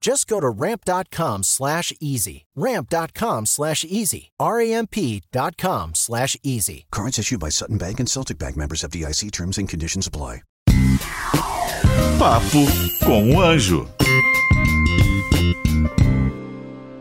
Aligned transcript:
Just 0.00 0.28
go 0.28 0.40
to 0.40 0.48
ramp.com 0.48 1.42
slash 1.42 1.92
easy. 2.00 2.46
Ramp.com 2.54 3.46
slash 3.46 3.84
easy. 3.84 4.30
R-A-M-P.com 4.38 5.94
slash 5.94 6.36
easy. 6.42 6.86
Cards 6.90 7.18
issued 7.18 7.40
by 7.40 7.48
Sutton 7.50 7.78
Bank 7.78 7.98
and 8.00 8.08
Celtic 8.08 8.38
Bank 8.38 8.56
members 8.56 8.84
of 8.84 8.90
DIC 8.90 9.30
terms 9.32 9.58
and 9.58 9.68
conditions 9.68 10.06
apply. 10.06 10.42
Papo 12.18 12.66
com 13.04 13.30
o 13.30 13.40
Anjo. 13.40 13.88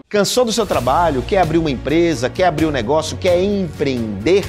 Cansou 0.10 0.46
do 0.46 0.54
seu 0.54 0.66
trabalho? 0.66 1.22
Quer 1.22 1.40
abrir 1.40 1.58
uma 1.58 1.72
empresa? 1.72 2.30
Quer 2.30 2.46
abrir 2.46 2.66
um 2.66 2.72
negócio? 2.72 3.18
Quer 3.18 3.42
empreender? 3.44 4.46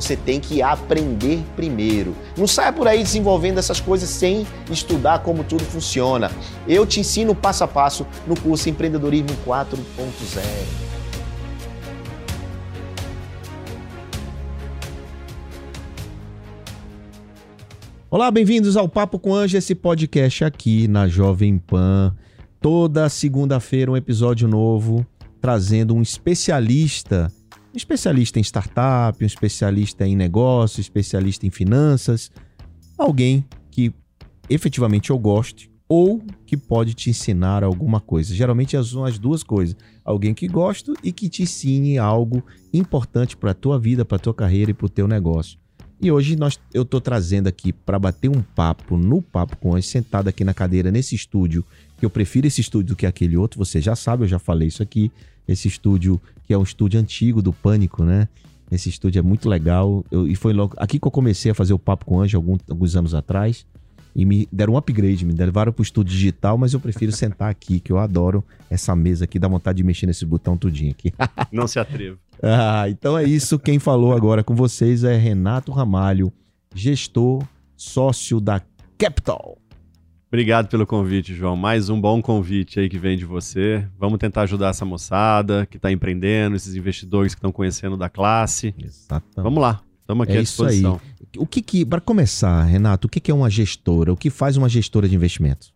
Você 0.00 0.16
tem 0.16 0.40
que 0.40 0.62
aprender 0.62 1.44
primeiro. 1.54 2.16
Não 2.34 2.46
saia 2.46 2.72
por 2.72 2.88
aí 2.88 3.02
desenvolvendo 3.02 3.58
essas 3.58 3.80
coisas 3.80 4.08
sem 4.08 4.46
estudar 4.70 5.18
como 5.18 5.44
tudo 5.44 5.62
funciona. 5.62 6.30
Eu 6.66 6.86
te 6.86 7.00
ensino 7.00 7.34
passo 7.34 7.64
a 7.64 7.68
passo 7.68 8.06
no 8.26 8.34
curso 8.40 8.70
Empreendedorismo 8.70 9.28
4.0. 9.46 9.76
Olá, 18.10 18.30
bem-vindos 18.30 18.78
ao 18.78 18.88
Papo 18.88 19.18
com 19.18 19.34
Anjo, 19.34 19.58
esse 19.58 19.74
podcast 19.74 20.44
aqui 20.46 20.88
na 20.88 21.06
Jovem 21.08 21.58
Pan. 21.58 22.16
Toda 22.58 23.06
segunda-feira 23.10 23.90
um 23.92 23.96
episódio 23.96 24.48
novo, 24.48 25.06
trazendo 25.42 25.94
um 25.94 26.00
especialista, 26.00 27.30
um 27.72 27.76
especialista 27.76 28.38
em 28.38 28.42
startup, 28.42 29.22
um 29.22 29.26
especialista 29.26 30.06
em 30.06 30.16
negócio, 30.16 30.80
especialista 30.80 31.46
em 31.46 31.50
finanças, 31.50 32.30
alguém 32.98 33.44
que 33.70 33.92
efetivamente 34.48 35.10
eu 35.10 35.18
goste 35.18 35.70
ou 35.88 36.22
que 36.46 36.56
pode 36.56 36.94
te 36.94 37.10
ensinar 37.10 37.64
alguma 37.64 38.00
coisa. 38.00 38.32
Geralmente 38.34 38.80
são 38.84 39.04
as 39.04 39.18
duas 39.18 39.42
coisas. 39.42 39.76
Alguém 40.04 40.32
que 40.32 40.46
gosto 40.46 40.94
e 41.02 41.10
que 41.10 41.28
te 41.28 41.42
ensine 41.42 41.98
algo 41.98 42.44
importante 42.72 43.36
para 43.36 43.50
a 43.50 43.54
tua 43.54 43.78
vida, 43.78 44.04
para 44.04 44.16
a 44.16 44.20
tua 44.20 44.34
carreira 44.34 44.70
e 44.70 44.74
para 44.74 44.86
o 44.86 44.88
teu 44.88 45.08
negócio. 45.08 45.58
E 46.00 46.10
hoje 46.10 46.34
nós, 46.34 46.58
eu 46.72 46.82
estou 46.82 47.00
trazendo 47.00 47.46
aqui 47.46 47.72
para 47.72 47.98
bater 47.98 48.28
um 48.28 48.40
papo 48.40 48.96
no 48.96 49.20
Papo 49.20 49.56
com 49.56 49.74
Anjo, 49.74 49.86
sentado 49.86 50.28
aqui 50.28 50.42
na 50.44 50.54
cadeira 50.54 50.90
nesse 50.90 51.14
estúdio, 51.14 51.64
que 51.98 52.06
eu 52.06 52.08
prefiro 52.08 52.46
esse 52.46 52.60
estúdio 52.60 52.94
do 52.94 52.96
que 52.96 53.04
aquele 53.04 53.36
outro, 53.36 53.58
você 53.58 53.82
já 53.82 53.94
sabe, 53.94 54.24
eu 54.24 54.28
já 54.28 54.38
falei 54.38 54.68
isso 54.68 54.82
aqui. 54.82 55.12
Esse 55.50 55.68
estúdio, 55.68 56.20
que 56.44 56.54
é 56.54 56.58
um 56.58 56.62
estúdio 56.62 57.00
antigo 57.00 57.42
do 57.42 57.52
Pânico, 57.52 58.04
né? 58.04 58.28
Esse 58.70 58.88
estúdio 58.88 59.18
é 59.18 59.22
muito 59.22 59.48
legal. 59.48 60.04
Eu, 60.10 60.28
e 60.28 60.36
foi 60.36 60.52
logo 60.52 60.74
aqui 60.76 60.98
que 60.98 61.06
eu 61.06 61.10
comecei 61.10 61.50
a 61.50 61.54
fazer 61.54 61.72
o 61.72 61.78
Papo 61.78 62.04
com 62.04 62.20
Anjo 62.20 62.36
algum, 62.36 62.56
alguns 62.68 62.94
anos 62.94 63.14
atrás. 63.14 63.66
E 64.14 64.24
me 64.24 64.48
deram 64.50 64.74
um 64.74 64.76
upgrade, 64.76 65.24
me 65.24 65.32
levaram 65.32 65.72
para 65.72 65.80
o 65.80 65.84
estúdio 65.84 66.12
digital, 66.12 66.58
mas 66.58 66.72
eu 66.72 66.80
prefiro 66.80 67.12
sentar 67.12 67.48
aqui, 67.48 67.78
que 67.78 67.92
eu 67.92 67.98
adoro 67.98 68.44
essa 68.68 68.94
mesa 68.94 69.24
aqui, 69.24 69.38
dá 69.38 69.46
vontade 69.46 69.76
de 69.76 69.84
mexer 69.84 70.06
nesse 70.06 70.26
botão 70.26 70.56
tudinho 70.56 70.90
aqui. 70.90 71.12
Não 71.52 71.66
se 71.66 71.78
atreva. 71.78 72.18
Ah, 72.42 72.88
então 72.88 73.16
é 73.16 73.24
isso. 73.24 73.58
Quem 73.58 73.78
falou 73.78 74.12
agora 74.12 74.42
com 74.42 74.54
vocês 74.54 75.04
é 75.04 75.16
Renato 75.16 75.70
Ramalho, 75.70 76.32
gestor, 76.74 77.44
sócio 77.76 78.40
da 78.40 78.60
Capital. 78.98 79.58
Obrigado 80.32 80.68
pelo 80.68 80.86
convite, 80.86 81.34
João. 81.34 81.56
Mais 81.56 81.88
um 81.88 82.00
bom 82.00 82.22
convite 82.22 82.78
aí 82.78 82.88
que 82.88 82.98
vem 82.98 83.18
de 83.18 83.24
você. 83.24 83.84
Vamos 83.98 84.18
tentar 84.18 84.42
ajudar 84.42 84.68
essa 84.68 84.84
moçada 84.84 85.66
que 85.66 85.76
está 85.76 85.90
empreendendo, 85.90 86.54
esses 86.54 86.76
investidores 86.76 87.34
que 87.34 87.38
estão 87.38 87.50
conhecendo 87.50 87.96
da 87.96 88.08
classe. 88.08 88.72
Exatamente. 88.78 89.34
Vamos 89.42 89.60
lá. 89.60 89.82
Estamos 90.02 90.22
aqui 90.22 90.32
É 90.34 90.38
à 90.38 90.42
isso 90.42 90.64
aí. 90.64 90.70
disposição. 90.76 91.00
O 91.36 91.46
que 91.46 91.60
que, 91.60 91.84
para 91.84 92.00
começar, 92.00 92.62
Renato, 92.62 93.08
o 93.08 93.10
que 93.10 93.18
que 93.18 93.30
é 93.30 93.34
uma 93.34 93.50
gestora? 93.50 94.12
O 94.12 94.16
que 94.16 94.30
faz 94.30 94.56
uma 94.56 94.68
gestora 94.68 95.08
de 95.08 95.16
investimentos? 95.16 95.72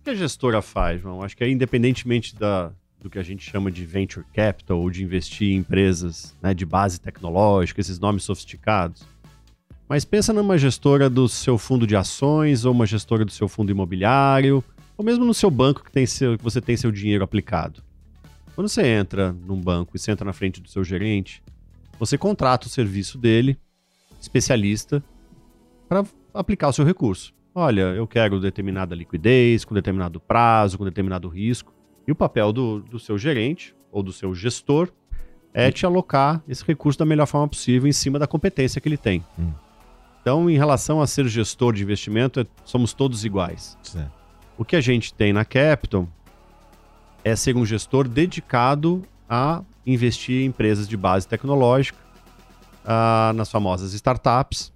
O 0.00 0.04
que 0.04 0.10
a 0.10 0.14
gestora 0.14 0.60
faz, 0.60 1.00
João? 1.00 1.22
Acho 1.22 1.34
que 1.36 1.44
é 1.44 1.50
independentemente 1.50 2.36
da, 2.36 2.70
do 3.00 3.08
que 3.08 3.18
a 3.18 3.22
gente 3.22 3.42
chama 3.50 3.70
de 3.70 3.86
venture 3.86 4.24
capital 4.34 4.80
ou 4.80 4.90
de 4.90 5.02
investir 5.02 5.48
em 5.52 5.56
empresas 5.56 6.36
né, 6.42 6.52
de 6.52 6.66
base 6.66 7.00
tecnológica, 7.00 7.80
esses 7.80 7.98
nomes 7.98 8.22
sofisticados. 8.22 9.06
Mas 9.88 10.04
pensa 10.04 10.32
numa 10.32 10.58
gestora 10.58 11.08
do 11.08 11.28
seu 11.28 11.56
fundo 11.56 11.86
de 11.86 11.96
ações 11.96 12.64
ou 12.64 12.72
uma 12.72 12.84
gestora 12.84 13.24
do 13.24 13.32
seu 13.32 13.48
fundo 13.48 13.70
imobiliário, 13.70 14.62
ou 14.96 15.04
mesmo 15.04 15.24
no 15.24 15.32
seu 15.32 15.50
banco 15.50 15.82
que, 15.82 15.90
tem 15.90 16.04
seu, 16.04 16.36
que 16.36 16.44
você 16.44 16.60
tem 16.60 16.76
seu 16.76 16.92
dinheiro 16.92 17.24
aplicado. 17.24 17.82
Quando 18.54 18.68
você 18.68 18.86
entra 18.86 19.32
num 19.32 19.58
banco 19.58 19.96
e 19.96 19.98
senta 19.98 20.24
na 20.24 20.32
frente 20.32 20.60
do 20.60 20.68
seu 20.68 20.84
gerente, 20.84 21.42
você 21.98 22.18
contrata 22.18 22.66
o 22.66 22.70
serviço 22.70 23.16
dele, 23.16 23.56
especialista, 24.20 25.02
para 25.88 26.04
aplicar 26.34 26.68
o 26.68 26.72
seu 26.72 26.84
recurso. 26.84 27.32
Olha, 27.54 27.82
eu 27.94 28.06
quero 28.06 28.40
determinada 28.40 28.94
liquidez, 28.94 29.64
com 29.64 29.74
determinado 29.74 30.20
prazo, 30.20 30.76
com 30.76 30.84
determinado 30.84 31.28
risco. 31.28 31.72
E 32.06 32.12
o 32.12 32.14
papel 32.14 32.52
do, 32.52 32.80
do 32.80 32.98
seu 32.98 33.16
gerente 33.16 33.74
ou 33.90 34.02
do 34.02 34.12
seu 34.12 34.34
gestor 34.34 34.90
é 35.54 35.72
te 35.72 35.86
alocar 35.86 36.42
esse 36.46 36.62
recurso 36.64 36.98
da 36.98 37.06
melhor 37.06 37.26
forma 37.26 37.48
possível 37.48 37.88
em 37.88 37.92
cima 37.92 38.18
da 38.18 38.26
competência 38.26 38.80
que 38.80 38.88
ele 38.88 38.98
tem. 38.98 39.24
Hum. 39.38 39.52
Então, 40.20 40.48
em 40.50 40.56
relação 40.56 41.00
a 41.00 41.06
ser 41.06 41.26
gestor 41.28 41.72
de 41.72 41.82
investimento, 41.82 42.46
somos 42.64 42.92
todos 42.92 43.24
iguais. 43.24 43.78
O 44.56 44.64
que 44.64 44.76
a 44.76 44.80
gente 44.80 45.14
tem 45.14 45.32
na 45.32 45.44
Capital 45.44 46.08
é 47.24 47.34
ser 47.36 47.56
um 47.56 47.64
gestor 47.64 48.08
dedicado 48.08 49.02
a 49.28 49.62
investir 49.86 50.42
em 50.42 50.46
empresas 50.46 50.88
de 50.88 50.96
base 50.96 51.26
tecnológica, 51.26 51.98
ah, 52.84 53.32
nas 53.34 53.50
famosas 53.50 53.92
startups, 53.92 54.72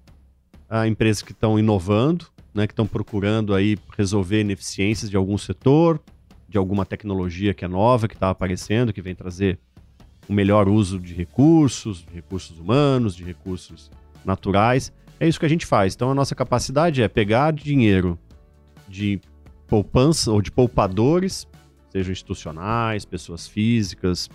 ah, 0.69 0.87
empresas 0.87 1.23
que 1.23 1.33
estão 1.33 1.59
inovando, 1.59 2.27
né, 2.55 2.67
que 2.67 2.73
estão 2.73 2.87
procurando 2.87 3.55
aí 3.55 3.79
resolver 3.97 4.41
ineficiências 4.41 5.11
de 5.11 5.17
algum 5.17 5.39
setor, 5.39 6.01
de 6.49 6.59
alguma 6.59 6.85
tecnologia 6.85 7.55
que 7.55 7.65
é 7.65 7.69
nova, 7.69 8.07
que 8.07 8.15
está 8.15 8.31
aparecendo, 8.31 8.93
que 8.93 9.01
vem 9.01 9.15
trazer 9.15 9.59
o 10.29 10.33
melhor 10.33 10.69
uso 10.69 10.99
de 10.99 11.15
recursos, 11.15 12.05
de 12.05 12.15
recursos 12.15 12.59
humanos, 12.59 13.17
de 13.17 13.25
recursos 13.25 13.91
naturais. 14.25 14.93
É 15.23 15.29
isso 15.29 15.39
que 15.39 15.47
a 15.47 15.49
gente 15.49 15.65
faz. 15.65 15.95
Então 15.95 16.11
a 16.11 16.15
nossa 16.17 16.35
capacidade 16.35 17.01
é 17.01 17.07
pegar 17.07 17.53
dinheiro 17.53 18.19
de 18.89 19.21
poupança 19.69 20.33
ou 20.33 20.43
de 20.43 20.51
poupadores, 20.51 21.47
sejam 21.91 22.11
institucionais, 22.11 23.05
pessoas 23.05 23.47
físicas, 23.47 24.29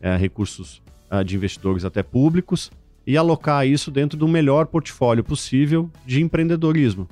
eh, 0.00 0.16
recursos 0.16 0.80
ah, 1.10 1.22
de 1.22 1.36
investidores 1.36 1.84
até 1.84 2.02
públicos, 2.02 2.70
e 3.06 3.18
alocar 3.18 3.66
isso 3.66 3.90
dentro 3.90 4.18
do 4.18 4.26
melhor 4.26 4.64
portfólio 4.64 5.22
possível 5.22 5.90
de 6.06 6.22
empreendedorismo. 6.22 7.06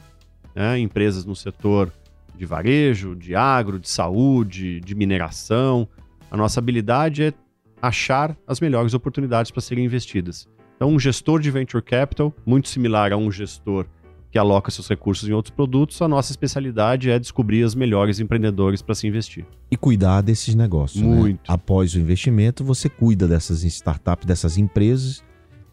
né? 0.55 0.79
Empresas 0.79 1.27
no 1.27 1.37
setor 1.37 1.93
de 2.35 2.47
varejo, 2.47 3.15
de 3.15 3.35
agro, 3.35 3.79
de 3.79 3.91
saúde, 3.91 4.81
de 4.81 4.95
mineração. 4.95 5.87
A 6.31 6.37
nossa 6.37 6.61
habilidade 6.61 7.25
é 7.25 7.35
achar 7.83 8.35
as 8.47 8.59
melhores 8.59 8.95
oportunidades 8.95 9.51
para 9.51 9.61
serem 9.61 9.85
investidas. 9.85 10.49
Então, 10.79 10.91
um 10.91 10.99
gestor 11.01 11.41
de 11.41 11.51
venture 11.51 11.83
capital, 11.83 12.33
muito 12.47 12.69
similar 12.69 13.13
a 13.13 13.17
um 13.17 13.33
gestor 13.33 13.85
que 14.31 14.39
aloca 14.39 14.71
seus 14.71 14.89
recursos 14.89 15.29
em 15.29 15.33
outros 15.33 15.53
produtos, 15.53 16.01
a 16.01 16.07
nossa 16.07 16.31
especialidade 16.31 17.11
é 17.11 17.19
descobrir 17.19 17.65
os 17.65 17.75
melhores 17.75 18.21
empreendedores 18.21 18.81
para 18.81 18.95
se 18.95 19.05
investir. 19.05 19.45
E 19.73 19.77
cuidar 19.77 20.21
desses 20.21 20.55
negócios. 20.55 21.03
né? 21.03 21.09
Muito. 21.09 21.41
Após 21.51 21.95
o 21.95 21.99
investimento, 21.99 22.63
você 22.63 22.89
cuida 22.89 23.27
dessas 23.27 23.65
startups, 23.65 24.25
dessas 24.25 24.57
empresas 24.57 25.25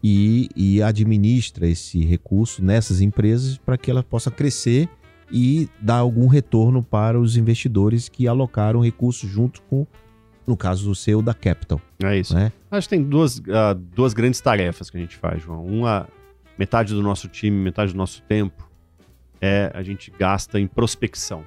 e, 0.02 0.48
e 0.56 0.82
administra 0.82 1.68
esse 1.68 2.04
recurso 2.04 2.64
nessas 2.64 3.00
empresas 3.00 3.58
para 3.58 3.78
que 3.78 3.88
ela 3.88 4.02
possa 4.02 4.28
crescer 4.28 4.88
e 5.30 5.68
dar 5.80 5.98
algum 5.98 6.26
retorno 6.26 6.82
para 6.82 7.20
os 7.20 7.36
investidores 7.36 8.08
que 8.08 8.26
alocaram 8.26 8.80
recursos 8.80 9.30
junto 9.30 9.62
com, 9.62 9.86
no 10.46 10.56
caso 10.56 10.90
o 10.90 10.94
seu, 10.94 11.20
da 11.22 11.34
Capital. 11.34 11.80
É 12.02 12.18
isso. 12.18 12.34
Né? 12.34 12.52
Acho 12.70 12.88
que 12.88 12.94
tem 12.96 13.02
duas, 13.02 13.42
ah, 13.50 13.74
duas 13.94 14.14
grandes 14.14 14.40
tarefas 14.40 14.88
que 14.90 14.96
a 14.96 15.00
gente 15.00 15.16
faz, 15.16 15.42
João. 15.42 15.64
Uma, 15.66 16.08
metade 16.58 16.94
do 16.94 17.02
nosso 17.02 17.28
time, 17.28 17.56
metade 17.56 17.92
do 17.92 17.98
nosso 17.98 18.22
tempo 18.22 18.68
é 19.40 19.70
a 19.74 19.82
gente 19.82 20.12
gasta 20.18 20.58
em 20.60 20.66
prospecção. 20.66 21.42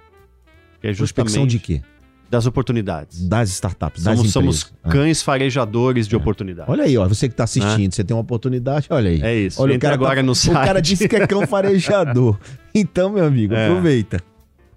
Que 0.81 0.87
é 0.87 0.93
Prospecção 0.93 1.45
de 1.47 1.59
quê? 1.59 1.81
Das 2.29 2.45
oportunidades. 2.45 3.27
Das 3.27 3.49
startups, 3.49 4.03
das 4.03 4.15
Somos, 4.17 4.35
empresas. 4.35 4.59
somos 4.59 4.73
Ah. 4.83 4.89
cães 4.89 5.21
farejadores 5.23 6.07
de 6.07 6.15
oportunidades. 6.15 6.71
Olha 6.71 6.83
aí, 6.83 6.95
ó, 6.95 7.07
você 7.07 7.27
que 7.27 7.33
tá 7.33 7.43
assistindo, 7.45 7.91
você 7.91 8.03
tem 8.03 8.15
uma 8.15 8.21
oportunidade, 8.21 8.87
olha 8.91 9.09
aí. 9.09 9.19
É 9.21 9.35
isso. 9.35 9.59
Olha, 9.61 9.71
o 9.71 9.75
Entra 9.75 9.89
cara, 9.89 9.95
agora 9.95 10.15
tá- 10.17 10.23
no 10.23 10.31
o 10.33 10.35
site. 10.35 10.53
cara 10.65 10.79
disse 10.81 11.07
que 11.09 11.15
é 11.15 11.25
cão 11.25 11.45
farejador. 11.47 12.37
Então, 12.75 13.09
meu 13.09 13.25
amigo, 13.25 13.55
É. 13.55 13.65
aproveita. 13.67 14.21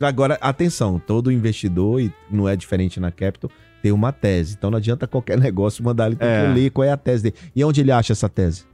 Agora, 0.00 0.38
atenção, 0.40 0.98
todo 0.98 1.30
investidor, 1.30 2.00
e 2.00 2.10
não 2.30 2.48
é 2.48 2.56
diferente 2.56 2.98
na 2.98 3.12
Capital, 3.12 3.50
tem 3.82 3.92
uma 3.92 4.12
tese. 4.12 4.54
Então 4.56 4.70
não 4.70 4.78
adianta 4.78 5.06
qualquer 5.06 5.36
negócio 5.40 5.82
mandar 5.84 6.06
ele 6.06 6.16
É. 6.20 6.52
ler 6.54 6.70
qual 6.70 6.84
é 6.84 6.92
a 6.92 6.96
tese 6.96 7.24
dele. 7.24 7.36
E 7.54 7.64
onde 7.64 7.80
ele 7.80 7.90
acha 7.92 8.12
essa 8.12 8.28
tese? 8.28 8.64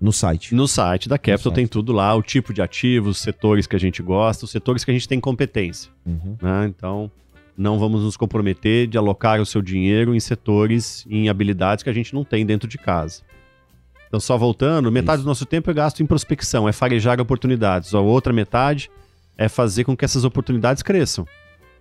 No 0.00 0.12
site. 0.12 0.54
No 0.54 0.66
site 0.66 1.08
da 1.08 1.18
Capital 1.18 1.38
site. 1.52 1.54
tem 1.54 1.66
tudo 1.66 1.92
lá, 1.92 2.14
o 2.14 2.22
tipo 2.22 2.54
de 2.54 2.62
ativos, 2.62 3.16
os 3.18 3.22
setores 3.22 3.66
que 3.66 3.76
a 3.76 3.78
gente 3.80 4.02
gosta, 4.02 4.44
os 4.44 4.50
setores 4.50 4.82
que 4.84 4.90
a 4.90 4.94
gente 4.94 5.06
tem 5.08 5.20
competência. 5.20 5.90
Uhum. 6.06 6.36
né? 6.40 6.66
Então, 6.66 7.10
não 7.56 7.78
vamos 7.78 8.02
nos 8.02 8.16
comprometer 8.16 8.86
de 8.86 8.96
alocar 8.96 9.38
o 9.40 9.44
seu 9.46 9.60
dinheiro 9.60 10.14
em 10.14 10.20
setores, 10.20 11.04
em 11.10 11.28
habilidades 11.28 11.82
que 11.84 11.90
a 11.90 11.92
gente 11.92 12.14
não 12.14 12.24
tem 12.24 12.46
dentro 12.46 12.66
de 12.66 12.78
casa. 12.78 13.20
Então, 14.08 14.18
só 14.18 14.38
voltando, 14.38 14.90
metade 14.90 15.18
Isso. 15.18 15.24
do 15.24 15.28
nosso 15.28 15.44
tempo 15.44 15.70
é 15.70 15.74
gasto 15.74 16.02
em 16.02 16.06
prospecção, 16.06 16.66
é 16.66 16.72
farejar 16.72 17.20
oportunidades. 17.20 17.94
A 17.94 18.00
outra 18.00 18.32
metade 18.32 18.90
é 19.36 19.48
fazer 19.48 19.84
com 19.84 19.94
que 19.94 20.04
essas 20.04 20.24
oportunidades 20.24 20.82
cresçam. 20.82 21.26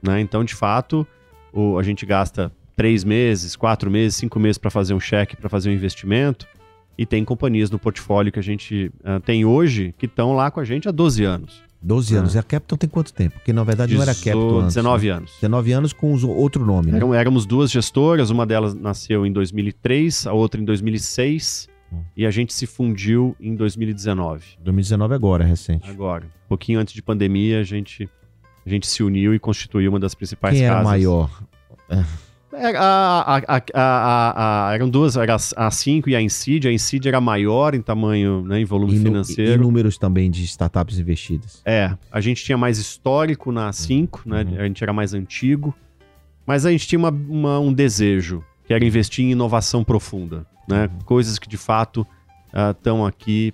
né? 0.03 0.19
Então, 0.19 0.43
de 0.43 0.53
fato, 0.53 1.07
o- 1.53 1.77
a 1.77 1.83
gente 1.83 2.05
gasta 2.05 2.51
três 2.75 3.03
meses, 3.03 3.55
quatro 3.55 3.89
meses, 3.91 4.15
cinco 4.15 4.39
meses 4.39 4.57
para 4.57 4.69
fazer 4.71 4.93
um 4.93 4.99
cheque, 4.99 5.35
para 5.35 5.49
fazer 5.49 5.69
um 5.69 5.73
investimento. 5.73 6.47
E 6.97 7.05
tem 7.05 7.23
companhias 7.23 7.69
no 7.71 7.79
portfólio 7.79 8.31
que 8.31 8.39
a 8.39 8.43
gente 8.43 8.91
ah, 9.03 9.19
tem 9.19 9.45
hoje 9.45 9.93
que 9.97 10.05
estão 10.05 10.33
lá 10.35 10.51
com 10.51 10.59
a 10.59 10.65
gente 10.65 10.87
há 10.87 10.91
12 10.91 11.23
anos. 11.23 11.61
12 11.81 12.13
anos. 12.13 12.35
E 12.35 12.37
a 12.37 12.43
Capital 12.43 12.77
tem 12.77 12.89
quanto 12.89 13.13
tempo? 13.13 13.35
Porque 13.35 13.53
na 13.53 13.63
verdade 13.63 13.95
não 13.95 14.01
era 14.01 14.13
Capital 14.13 14.59
antes. 14.59 14.75
19 14.75 15.07
né? 15.07 15.13
anos. 15.13 15.31
19 15.39 15.71
anos 15.71 15.93
com 15.93 16.13
outro 16.25 16.65
nome, 16.65 16.91
né? 16.91 16.97
Eram, 16.97 17.13
éramos 17.13 17.45
duas 17.45 17.71
gestoras, 17.71 18.29
uma 18.31 18.45
delas 18.45 18.73
nasceu 18.75 19.25
em 19.25 19.31
2003, 19.31 20.27
a 20.27 20.33
outra 20.33 20.59
em 20.59 20.65
2006, 20.65 21.69
Hum. 21.91 22.01
e 22.15 22.25
a 22.25 22.29
gente 22.31 22.53
se 22.53 22.67
fundiu 22.67 23.33
em 23.39 23.55
2019. 23.55 24.43
2019 24.61 25.15
agora, 25.15 25.43
é 25.43 25.47
recente. 25.47 25.89
Agora, 25.89 26.25
um 26.25 26.49
pouquinho 26.49 26.79
antes 26.79 26.93
de 26.93 27.01
pandemia, 27.01 27.61
a 27.61 27.63
gente, 27.63 28.07
a 28.69 28.73
gente 28.73 28.87
se 28.87 29.01
uniu 29.03 29.33
e 29.33 29.39
constituiu 29.39 29.89
uma 29.91 29.99
das 29.99 30.13
principais 30.15 30.55
Quem 30.55 30.65
era 30.65 30.75
casas. 30.75 30.89
maior? 30.89 31.43
Era, 32.51 32.79
a, 32.81 33.37
a, 33.37 33.37
a, 33.47 33.61
a- 33.73 34.69
a- 34.69 34.73
eram 34.73 34.89
duas, 34.89 35.15
era 35.15 35.35
a 35.55 35.71
5 35.71 36.09
e 36.09 36.15
a 36.15 36.21
Incid. 36.21 36.67
A 36.67 36.71
Incid 36.73 37.07
era 37.07 37.21
maior 37.21 37.73
em 37.75 37.81
tamanho, 37.81 38.43
né, 38.43 38.59
em 38.59 38.65
volume 38.65 38.93
E, 38.93 38.95
nu- 38.95 39.01
e 39.01 39.03
financeiro. 39.05 39.61
números 39.61 39.97
também 39.97 40.29
de 40.31 40.43
startups 40.45 40.97
investidas. 40.99 41.61
É, 41.63 41.95
a 42.11 42.19
gente 42.19 42.43
tinha 42.43 42.57
mais 42.57 42.77
histórico 42.79 43.51
na 43.51 43.71
5, 43.71 44.23
né? 44.25 44.43
Uhum. 44.43 44.59
A 44.61 44.63
gente 44.65 44.83
era 44.83 44.91
mais 44.91 45.13
antigo. 45.13 45.75
Mas 46.45 46.65
a 46.65 46.71
gente 46.71 46.87
tinha 46.87 46.97
uma- 46.99 47.11
uma- 47.11 47.59
um 47.59 47.71
desejo, 47.71 48.43
que 48.65 48.73
era 48.73 48.83
investir 48.83 49.23
em 49.25 49.31
inovação 49.31 49.83
profunda, 49.83 50.45
né? 50.67 50.89
Uhum. 50.91 50.99
Coisas 51.05 51.37
que 51.37 51.47
de 51.47 51.57
fato 51.57 52.05
estão 52.71 53.05
aqui 53.05 53.53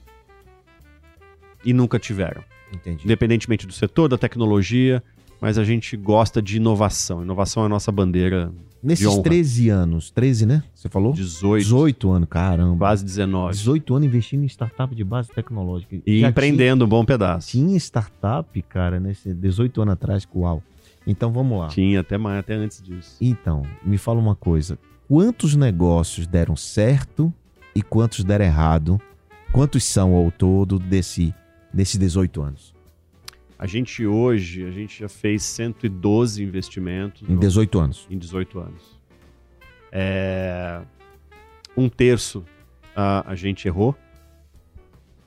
e 1.66 1.74
nunca 1.74 2.00
tiveram. 2.00 2.42
Entendi. 2.74 3.06
Independentemente 3.06 3.66
do 3.66 3.74
setor, 3.74 4.08
da 4.08 4.18
tecnologia, 4.18 5.04
mas 5.40 5.58
a 5.58 5.64
gente 5.64 5.96
gosta 5.96 6.42
de 6.42 6.58
inovação. 6.58 7.22
Inovação 7.22 7.64
é 7.64 7.66
a 7.66 7.70
nossa 7.70 7.92
bandeira 7.92 8.52
Nesses 8.86 9.08
honra. 9.08 9.24
13 9.24 9.70
anos, 9.70 10.12
13, 10.12 10.46
né? 10.46 10.64
Você 10.76 10.88
falou? 10.88 11.12
18, 11.12 11.64
18 11.64 12.12
anos, 12.12 12.30
caramba. 12.30 12.78
quase 12.78 13.04
19. 13.04 13.52
18 13.58 13.96
anos 13.96 14.08
investindo 14.08 14.44
em 14.44 14.46
startup 14.46 14.94
de 14.94 15.04
base 15.04 15.30
tecnológica. 15.30 15.98
E 16.06 16.20
Já 16.20 16.30
empreendendo 16.30 16.86
um 16.86 16.88
bom 16.88 17.04
pedaço. 17.04 17.50
Tinha, 17.50 17.66
tinha 17.66 17.78
startup, 17.78 18.62
cara, 18.62 19.00
nesse 19.00 19.34
18 19.34 19.82
anos 19.82 19.94
atrás, 19.94 20.28
uau. 20.36 20.62
Então 21.08 21.32
vamos 21.32 21.60
lá. 21.60 21.68
Tinha 21.70 22.02
até 22.02 22.16
mais, 22.16 22.38
até 22.38 22.54
antes 22.54 22.80
disso. 22.80 23.18
Então, 23.20 23.64
me 23.84 23.98
fala 23.98 24.20
uma 24.20 24.36
coisa. 24.36 24.78
Quantos 25.08 25.56
negócios 25.56 26.28
deram 26.28 26.56
certo 26.56 27.34
e 27.76 27.82
quantos 27.82 28.24
deram 28.24 28.46
errado? 28.46 29.02
Quantos 29.52 29.84
são 29.84 30.14
ao 30.14 30.30
todo 30.30 30.78
desse, 30.78 31.34
desses 31.76 31.98
18 32.00 32.42
anos? 32.42 32.74
A 33.58 33.68
gente 33.68 34.06
hoje, 34.06 34.66
a 34.66 34.72
gente 34.72 35.00
já 35.00 35.08
fez 35.10 35.44
112 35.44 36.44
investimentos. 36.44 37.28
Em 37.30 37.38
18 37.38 37.80
anos. 37.80 38.08
em 38.10 38.18
18 38.18 38.60
anos. 38.60 39.00
É, 39.92 40.82
Um 41.78 41.88
terço 41.90 42.44
a, 42.96 43.30
a 43.32 43.36
gente 43.36 43.68
errou. 43.68 43.96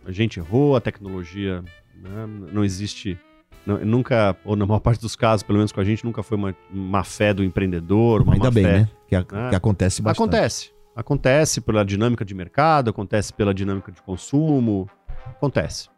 A 0.04 0.10
gente 0.12 0.38
errou, 0.38 0.74
a 0.76 0.80
tecnologia 0.80 1.62
né, 1.96 2.26
não 2.52 2.64
existe. 2.64 3.18
nunca, 3.66 4.34
ou 4.44 4.56
na 4.56 4.64
maior 4.64 4.80
parte 4.80 5.00
dos 5.00 5.14
casos, 5.16 5.42
pelo 5.42 5.58
menos 5.58 5.72
com 5.72 5.80
a 5.80 5.84
gente, 5.84 6.04
nunca 6.04 6.22
foi 6.22 6.36
uma 6.38 6.54
má 6.70 7.04
fé 7.04 7.34
do 7.34 7.44
empreendedor, 7.44 8.22
uma 8.22 8.32
Ainda 8.34 8.44
má 8.46 8.50
bem, 8.50 8.64
fé. 8.64 8.78
né? 8.80 8.88
Que, 9.06 9.14
a- 9.16 9.24
Ah. 9.32 9.48
que 9.50 9.56
acontece 9.56 10.00
bastante. 10.02 10.24
Acontece. 10.24 10.72
Acontece 10.96 11.60
pela 11.60 11.84
dinâmica 11.84 12.24
de 12.24 12.34
mercado, 12.34 12.90
acontece 12.90 13.32
pela 13.32 13.52
dinâmica 13.54 13.92
de 13.92 14.00
consumo. 14.02 14.88
Acontece 15.26 15.88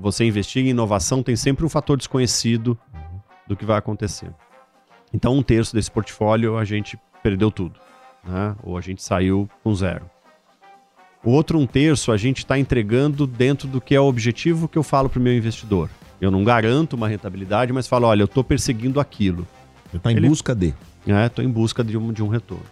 você 0.00 0.24
investir 0.24 0.64
em 0.64 0.70
inovação 0.70 1.22
tem 1.22 1.36
sempre 1.36 1.64
um 1.64 1.68
fator 1.68 1.96
desconhecido 1.96 2.78
do 3.46 3.56
que 3.56 3.64
vai 3.64 3.78
acontecer. 3.78 4.30
Então, 5.12 5.34
um 5.36 5.42
terço 5.42 5.74
desse 5.74 5.90
portfólio 5.90 6.58
a 6.58 6.64
gente 6.64 6.98
perdeu 7.22 7.50
tudo, 7.50 7.80
né? 8.24 8.54
ou 8.62 8.76
a 8.76 8.80
gente 8.80 9.02
saiu 9.02 9.48
com 9.62 9.74
zero. 9.74 10.08
O 11.24 11.30
outro 11.30 11.58
um 11.58 11.66
terço 11.66 12.12
a 12.12 12.16
gente 12.16 12.38
está 12.38 12.58
entregando 12.58 13.26
dentro 13.26 13.66
do 13.66 13.80
que 13.80 13.94
é 13.94 14.00
o 14.00 14.04
objetivo 14.04 14.68
que 14.68 14.78
eu 14.78 14.82
falo 14.82 15.08
para 15.08 15.18
o 15.18 15.22
meu 15.22 15.36
investidor. 15.36 15.90
Eu 16.20 16.30
não 16.30 16.44
garanto 16.44 16.94
uma 16.94 17.08
rentabilidade, 17.08 17.72
mas 17.72 17.86
falo, 17.86 18.06
olha, 18.06 18.22
eu 18.22 18.26
estou 18.26 18.44
perseguindo 18.44 19.00
aquilo. 19.00 19.46
Você 19.90 19.96
está 19.96 20.12
em 20.12 20.16
Ele... 20.16 20.28
busca 20.28 20.54
de. 20.54 20.74
É, 21.06 21.26
estou 21.26 21.44
em 21.44 21.48
busca 21.48 21.82
de 21.82 21.96
um, 21.96 22.12
de 22.12 22.22
um 22.22 22.28
retorno. 22.28 22.66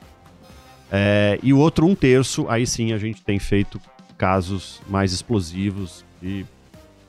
É, 0.91 1.38
e 1.43 1.52
o 1.52 1.59
outro 1.59 1.87
um 1.87 1.94
terço, 1.94 2.49
aí 2.49 2.67
sim 2.67 2.93
a 2.93 2.99
gente 2.99 3.23
tem 3.23 3.38
feito 3.38 3.81
casos 4.17 4.81
mais 4.88 5.12
explosivos 5.12 6.05
e 6.23 6.44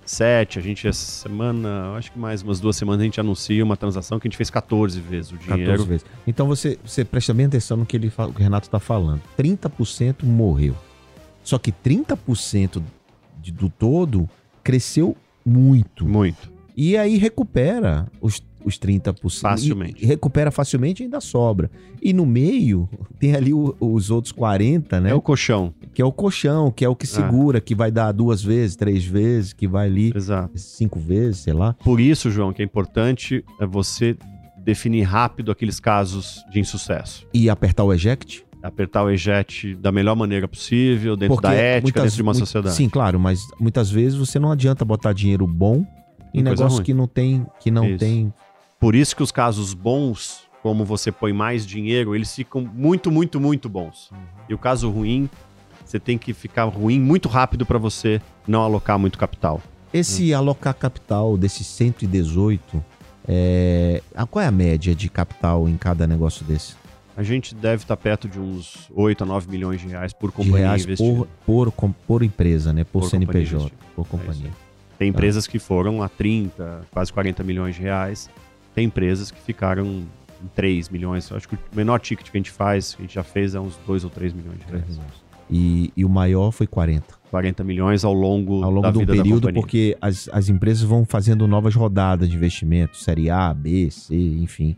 7, 0.10 0.60
a 0.60 0.62
gente 0.62 0.88
essa 0.88 1.06
semana, 1.24 1.94
acho 1.96 2.12
que 2.12 2.20
mais 2.20 2.42
umas 2.42 2.60
duas 2.60 2.76
semanas, 2.76 3.02
a 3.02 3.04
gente 3.06 3.20
anuncia 3.20 3.64
uma 3.64 3.78
transação 3.78 4.20
que 4.20 4.28
a 4.28 4.30
gente 4.30 4.38
fez 4.38 4.50
14 4.50 5.00
vezes 5.00 5.32
o 5.32 5.38
dinheiro. 5.38 5.72
14 5.72 5.88
vezes. 5.88 6.06
Então 6.26 6.48
você, 6.48 6.78
você 6.84 7.04
presta 7.04 7.34
bem 7.34 7.46
atenção 7.46 7.78
no 7.78 7.86
que, 7.86 7.98
ele, 7.98 8.12
o 8.18 8.32
Renato 8.32 8.68
está 8.68 8.80
falando. 8.80 9.22
30% 9.38 10.24
morreu. 10.24 10.76
Só 11.44 11.58
que 11.58 11.72
30% 11.72 12.82
de, 13.42 13.52
do 13.52 13.70
todo 13.70 14.30
cresceu 14.64 15.16
muito. 15.46 16.06
Muito. 16.06 16.52
E 16.76 16.98
aí 16.98 17.18
recupera 17.18 18.06
os 18.22 18.42
os 18.68 18.78
30%. 18.78 19.40
Facilmente. 19.42 20.06
Recupera 20.06 20.52
facilmente 20.52 21.02
e 21.02 21.06
ainda 21.06 21.20
sobra. 21.22 21.72
E 22.02 22.14
no 22.14 22.26
meio 22.26 22.88
tem 23.20 23.34
ali 23.36 23.54
o- 23.54 23.76
os 23.80 24.12
outros 24.12 24.32
40, 24.32 25.00
né? 25.02 25.12
É 25.12 25.16
o 25.16 25.22
colchão. 25.22 25.74
Que 25.94 26.02
é 26.02 26.06
o 26.06 26.12
colchão, 26.12 26.70
que 26.72 26.84
é 26.86 26.90
o 26.90 26.96
que 26.96 27.08
segura, 27.08 27.60
que 27.62 27.74
vai 27.74 27.90
dar 27.92 28.12
duas 28.12 28.44
vezes, 28.44 28.76
três 28.76 29.04
vezes, 29.06 29.54
que 29.54 29.68
vai 29.68 29.88
ali 29.88 30.12
Exato. 30.16 30.58
cinco 30.58 31.00
vezes, 31.00 31.38
sei 31.40 31.54
lá. 31.54 31.74
Por 31.84 32.00
isso, 32.00 32.30
João, 32.30 32.54
que 32.54 32.62
é 32.62 32.66
importante 32.66 33.44
é 33.60 33.66
você 33.66 34.16
definir 34.58 35.04
rápido 35.04 35.50
aqueles 35.52 35.80
casos 35.80 36.44
de 36.52 36.60
insucesso. 36.60 37.26
E 37.34 37.50
apertar 37.50 37.84
o 37.86 37.94
eject. 37.94 38.46
Apertar 38.62 39.04
o 39.04 39.10
eject 39.10 39.76
da 39.76 39.92
melhor 39.92 40.16
maneira 40.16 40.48
possível, 40.48 41.16
dentro 41.16 41.40
da 41.40 41.54
ética, 41.54 42.02
dentro 42.02 42.16
de 42.16 42.22
uma 42.22 42.34
sociedade. 42.34 42.76
Sim, 42.76 42.90
claro, 42.90 43.20
mas 43.20 43.40
muitas 43.60 43.90
vezes 43.90 44.18
você 44.18 44.38
não 44.40 44.52
adianta 44.52 44.84
botar 44.84 45.14
dinheiro 45.14 45.48
bom 45.48 45.86
em 46.34 46.42
negócio 46.44 46.78
ruim. 46.78 46.84
que 46.84 46.94
não 46.94 47.08
tem, 47.08 47.46
que 47.60 47.72
não 47.72 47.88
Isso. 47.88 48.00
tem. 48.00 48.34
Por 48.80 48.96
isso 48.96 49.16
que 49.16 49.24
os 49.24 49.32
casos 49.32 49.74
bons, 49.74 50.42
como 50.62 50.86
você 50.86 51.12
põe 51.12 51.34
mais 51.34 51.66
dinheiro, 51.66 52.16
eles 52.16 52.34
ficam 52.34 52.62
muito, 52.62 53.12
muito, 53.12 53.40
muito 53.40 53.68
bons. 53.68 54.12
E 54.48 54.54
o 54.54 54.58
caso 54.58 54.90
ruim, 54.90 55.30
você 55.84 56.00
tem 56.00 56.18
que 56.18 56.34
ficar 56.34 56.66
ruim 56.66 57.00
muito 57.00 57.28
rápido 57.28 57.66
para 57.66 57.78
você 57.78 58.22
não 58.48 58.62
alocar 58.62 59.00
muito 59.00 59.18
capital. 59.18 59.62
Esse 59.94 60.34
Hum. 60.34 60.38
alocar 60.38 60.76
capital 60.76 61.38
desses 61.38 61.66
118, 61.66 62.84
é... 63.28 64.02
qual 64.30 64.44
é 64.44 64.48
a 64.48 64.52
média 64.52 64.94
de 64.94 65.10
capital 65.10 65.68
em 65.68 65.78
cada 65.78 66.06
negócio 66.06 66.46
desse? 66.46 66.76
A 67.16 67.24
gente 67.24 67.56
deve 67.56 67.82
estar 67.82 67.98
perto 67.98 68.30
de 68.30 68.40
uns 68.40 68.92
8 68.94 69.24
a 69.24 69.26
9 69.26 69.50
milhões 69.50 69.82
de 69.82 69.88
reais 69.88 70.14
por 70.14 70.32
companhia 70.32 70.68
reais 70.68 70.84
investida. 70.84 71.28
por, 71.46 71.72
por, 71.72 71.94
por 72.06 72.22
empresa, 72.22 72.72
né? 72.72 72.84
Por, 72.84 73.02
Por 73.02 73.10
CNPJ, 73.10 73.56
companhia 73.56 73.88
por 73.96 74.04
É 74.04 74.08
companhia. 74.08 74.52
Tem 75.00 75.10
empresas 75.10 75.48
que 75.48 75.58
foram 75.58 76.04
a 76.04 76.10
30, 76.10 76.82
quase 76.92 77.12
40 77.12 77.44
milhões 77.44 77.76
de 77.76 77.82
reais. 77.82 78.30
Tem 78.78 78.86
empresas 78.86 79.32
que 79.32 79.42
ficaram 79.42 79.88
em 79.88 80.08
3 80.54 80.90
milhões. 80.90 81.32
Acho 81.32 81.50
que 81.50 81.56
o 81.56 81.60
menor 81.74 82.00
ticket 82.00 82.30
que 82.30 82.38
a 82.38 82.40
gente 82.40 82.52
faz, 82.52 82.94
que 82.94 83.02
a 83.02 83.06
gente 83.06 83.16
já 83.16 83.24
fez, 83.24 83.56
é 83.56 83.60
uns 83.60 83.76
2 83.88 84.04
ou 84.04 84.10
3 84.12 84.32
milhões 84.34 84.60
de 84.60 84.66
reais. 84.72 85.00
e, 85.50 85.92
e 85.98 86.06
o 86.06 86.10
maior 86.10 86.52
foi 86.52 86.68
40. 86.68 87.04
40 87.32 87.64
milhões 87.64 88.06
ao 88.06 88.14
longo, 88.14 88.64
Ao 88.64 88.70
longo 88.70 88.84
da 88.84 88.92
vida 88.92 89.16
da 89.16 89.24
período, 89.24 89.52
porque 89.52 89.98
as, 90.00 90.30
as 90.32 90.48
empresas 90.48 90.84
vão 90.84 91.06
fazendo 91.06 91.48
novas 91.48 91.74
rodadas 91.74 92.30
de 92.30 92.36
investimento, 92.36 92.98
série 92.98 93.32
A, 93.32 93.52
B, 93.52 93.90
C, 93.90 94.16
enfim. 94.16 94.78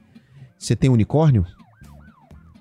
Você 0.57 0.77
tem 0.77 0.89
unicórnio? 0.89 1.45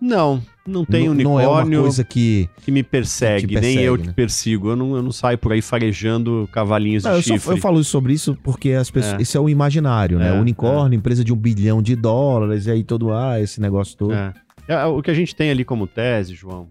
Não, 0.01 0.43
Não 0.69 0.85
tem 0.85 1.05
Não- 1.07 1.13
unicórnio 1.13 1.25
Não 1.25 1.41
é 1.41 1.79
uma 1.79 1.83
coisa 1.83 2.05
que. 2.05 2.49
que 2.63 2.71
me 2.71 2.83
persegue, 2.83 3.47
que 3.47 3.55
te 3.55 3.61
nem 3.61 3.63
persegue, 3.77 3.85
eu 3.85 3.97
né? 3.97 4.03
te 4.05 4.13
persigo. 4.13 4.69
Eu 4.71 4.77
não, 4.77 4.97
eu 4.97 5.03
não 5.03 5.11
saio 5.13 5.39
por 5.39 5.53
aí 5.53 5.63
farejando 5.63 6.49
cavalinhos 6.53 7.05
Não, 7.05 7.13
de 7.13 7.17
eu, 7.19 7.23
só- 7.23 7.35
chifre. 7.35 7.51
eu 7.53 7.57
falo 7.57 7.83
sobre 7.83 8.13
isso 8.13 8.37
porque 8.43 8.73
as 8.73 8.91
pessoas. 8.91 9.15
É. 9.19 9.23
Esse 9.23 9.37
é 9.37 9.41
o 9.41 9.49
imaginário, 9.49 10.19
né? 10.19 10.29
É, 10.29 10.33
Unicórnio, 10.41 10.97
empresa 10.97 11.25
de 11.25 11.33
um 11.33 11.37
bilhão 11.37 11.81
de 11.81 11.97
dólares, 11.97 12.67
e 12.67 12.71
aí 12.71 12.85
todo. 12.85 13.13
Ah, 13.13 13.41
esse 13.41 13.61
negócio 13.61 13.97
todo. 13.97 14.13
É. 14.13 14.33
É, 14.69 14.85
O 14.85 15.01
que 15.03 15.11
a 15.11 15.15
gente 15.15 15.35
tem 15.35 15.51
ali 15.51 15.65
como 15.65 15.87
tese, 15.87 16.35
João, 16.35 16.69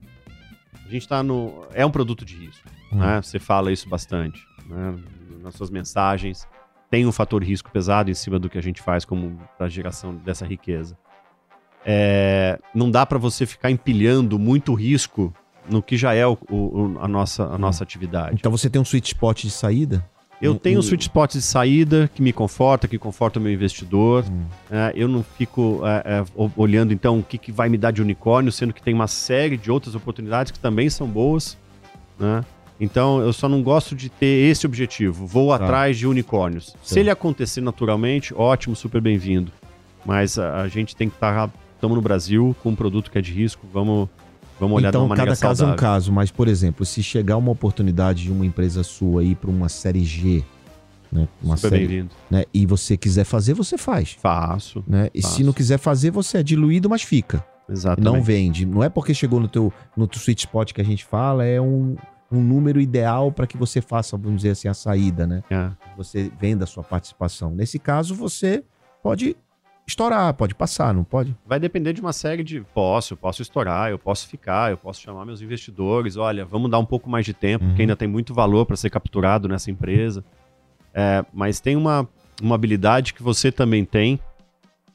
a 0.85 0.89
gente 0.91 1.07
tá 1.07 1.23
no. 1.23 1.65
É 1.73 1.85
um 1.85 1.89
produto 1.91 2.23
de 2.23 2.35
risco. 2.35 2.67
Hum. 2.93 2.99
né? 2.99 3.19
Você 3.21 3.39
fala 3.39 3.71
isso 3.71 3.89
bastante 3.89 4.39
né? 4.69 4.93
nas 5.43 5.55
suas 5.55 5.69
mensagens. 5.69 6.47
Tem 6.89 7.05
um 7.05 7.11
fator 7.11 7.43
risco 7.43 7.69
pesado 7.69 8.09
em 8.09 8.13
cima 8.13 8.39
do 8.39 8.49
que 8.49 8.57
a 8.57 8.61
gente 8.61 8.81
faz 8.81 9.03
como 9.03 9.37
para 9.57 9.67
geração 9.67 10.15
dessa 10.15 10.45
riqueza. 10.45 10.97
É, 11.85 12.59
não 12.73 12.91
dá 12.91 13.05
para 13.05 13.17
você 13.17 13.45
ficar 13.45 13.71
empilhando 13.71 14.37
muito 14.37 14.73
risco 14.73 15.33
no 15.69 15.81
que 15.81 15.97
já 15.97 16.13
é 16.13 16.25
o- 16.25 16.37
o- 16.49 16.97
a, 17.01 17.07
nossa, 17.07 17.43
a 17.45 17.57
nossa 17.57 17.83
atividade. 17.83 18.35
Então 18.39 18.51
você 18.51 18.69
tem 18.69 18.79
um 18.81 18.85
sweet 18.85 19.07
spot 19.07 19.43
de 19.43 19.51
saída? 19.51 20.03
Eu 20.41 20.53
Um- 20.53 20.57
tenho 20.57 20.77
um- 20.79 20.83
sweet 20.83 21.01
spots 21.03 21.35
de 21.35 21.41
saída 21.41 22.09
que 22.13 22.21
me 22.21 22.31
conforta, 22.31 22.87
que 22.87 22.97
conforta 22.99 23.39
o 23.39 23.41
meu 23.41 23.51
investidor. 23.51 24.23
Hum. 24.29 24.45
É, 24.69 24.93
eu 24.95 25.07
não 25.07 25.23
fico 25.23 25.81
é, 25.83 26.19
é, 26.21 26.25
olhando, 26.55 26.93
então, 26.93 27.19
o 27.19 27.23
que, 27.23 27.37
que 27.37 27.51
vai 27.51 27.69
me 27.69 27.77
dar 27.77 27.91
de 27.91 28.01
unicórnio, 28.01 28.51
sendo 28.51 28.71
que 28.73 28.81
tem 28.81 28.93
uma 28.93 29.07
série 29.07 29.57
de 29.57 29.71
outras 29.71 29.95
oportunidades 29.95 30.51
que 30.51 30.59
também 30.59 30.89
são 30.89 31.07
boas. 31.07 31.57
né? 32.19 32.43
Então, 32.79 33.19
eu 33.21 33.31
só 33.33 33.47
não 33.49 33.61
gosto 33.63 33.95
de 33.95 34.09
ter 34.09 34.49
esse 34.49 34.65
objetivo. 34.65 35.25
Vou 35.27 35.49
Tá. 35.49 35.55
atrás 35.63 35.97
de 35.97 36.05
unicórnios. 36.07 36.75
Se 36.83 36.95
Sim. 36.95 36.99
ele 37.01 37.09
acontecer 37.11 37.61
naturalmente, 37.61 38.33
ótimo, 38.35 38.75
super 38.75 39.01
bem-vindo. 39.01 39.51
Mas 40.05 40.37
a, 40.39 40.61
a 40.61 40.67
gente 40.67 40.95
tem 40.95 41.09
que 41.09 41.15
estar. 41.15 41.49
Estamos 41.77 41.95
no 41.95 42.01
Brasil 42.01 42.55
com 42.63 42.69
um 42.69 42.75
produto 42.75 43.11
que 43.11 43.19
é 43.19 43.21
de 43.21 43.31
risco. 43.31 43.67
Vamos, 43.71 44.09
vamos 44.59 44.77
olhar 44.77 44.89
de 44.89 44.97
então, 44.97 45.01
uma 45.03 45.09
maneira 45.09 45.35
cada 45.35 45.39
caso 45.39 45.63
é 45.63 45.67
um 45.67 45.75
caso, 45.75 46.11
mas, 46.11 46.31
por 46.31 46.47
exemplo, 46.47 46.83
se 46.83 47.03
chegar 47.03 47.37
uma 47.37 47.51
oportunidade 47.51 48.23
de 48.23 48.31
uma 48.31 48.43
empresa 48.43 48.81
sua 48.81 49.23
ir 49.23 49.35
para 49.35 49.51
uma 49.51 49.69
série 49.69 50.03
G, 50.03 50.43
né? 51.11 51.27
Uma 51.41 51.55
Super 51.55 51.69
série, 51.69 51.87
bem-vindo. 51.87 52.15
né? 52.31 52.45
E 52.51 52.65
você 52.65 52.97
quiser 52.97 53.25
fazer, 53.25 53.53
você 53.53 53.77
faz. 53.77 54.17
Faço. 54.19 54.83
Né? 54.87 55.09
E 55.13 55.21
se 55.21 55.29
Faço. 55.29 55.43
não 55.43 55.53
quiser 55.53 55.77
fazer, 55.77 56.09
você 56.09 56.39
é 56.39 56.43
diluído, 56.43 56.89
mas 56.89 57.03
fica. 57.03 57.45
Exatamente. 57.69 58.11
Não 58.11 58.23
vende. 58.23 58.65
Não 58.65 58.83
é 58.83 58.89
porque 58.89 59.13
chegou 59.13 59.39
no 59.39 59.47
teu, 59.47 59.71
no 59.95 60.07
teu 60.07 60.19
sweet 60.19 60.47
spot 60.47 60.73
que 60.73 60.81
a 60.81 60.83
gente 60.83 61.05
fala, 61.05 61.45
é 61.45 61.61
um, 61.61 61.95
um 62.31 62.41
número 62.41 62.81
ideal 62.81 63.31
para 63.31 63.45
que 63.45 63.55
você 63.55 63.81
faça, 63.81 64.17
vamos 64.17 64.37
dizer 64.37 64.49
assim, 64.49 64.67
a 64.67 64.73
saída, 64.73 65.27
né? 65.27 65.43
É. 65.51 65.69
Você 65.95 66.31
venda 66.39 66.63
a 66.63 66.67
sua 66.67 66.83
participação. 66.83 67.51
Nesse 67.51 67.77
caso, 67.77 68.15
você 68.15 68.63
pode 69.03 69.37
estourar, 69.87 70.33
pode 70.33 70.53
passar, 70.53 70.93
não 70.93 71.03
pode? 71.03 71.35
Vai 71.45 71.59
depender 71.59 71.93
de 71.93 72.01
uma 72.01 72.11
série 72.13 72.43
de. 72.43 72.61
Posso, 72.73 73.13
eu 73.13 73.17
posso 73.17 73.41
estourar, 73.41 73.89
eu 73.89 73.97
posso 73.97 74.27
ficar, 74.27 74.69
eu 74.71 74.77
posso 74.77 75.01
chamar 75.01 75.25
meus 75.25 75.41
investidores. 75.41 76.17
Olha, 76.17 76.45
vamos 76.45 76.69
dar 76.69 76.77
um 76.79 76.85
pouco 76.85 77.09
mais 77.09 77.25
de 77.25 77.33
tempo, 77.33 77.63
Uhum. 77.63 77.69
porque 77.71 77.83
ainda 77.83 77.95
tem 77.95 78.07
muito 78.07 78.33
valor 78.33 78.65
para 78.65 78.75
ser 78.75 78.89
capturado 78.89 79.47
nessa 79.47 79.71
empresa. 79.71 80.23
É, 80.93 81.23
mas 81.33 81.59
tem 81.59 81.75
uma, 81.75 82.07
uma 82.41 82.55
habilidade 82.55 83.13
que 83.13 83.23
você 83.23 83.51
também 83.51 83.85
tem, 83.85 84.19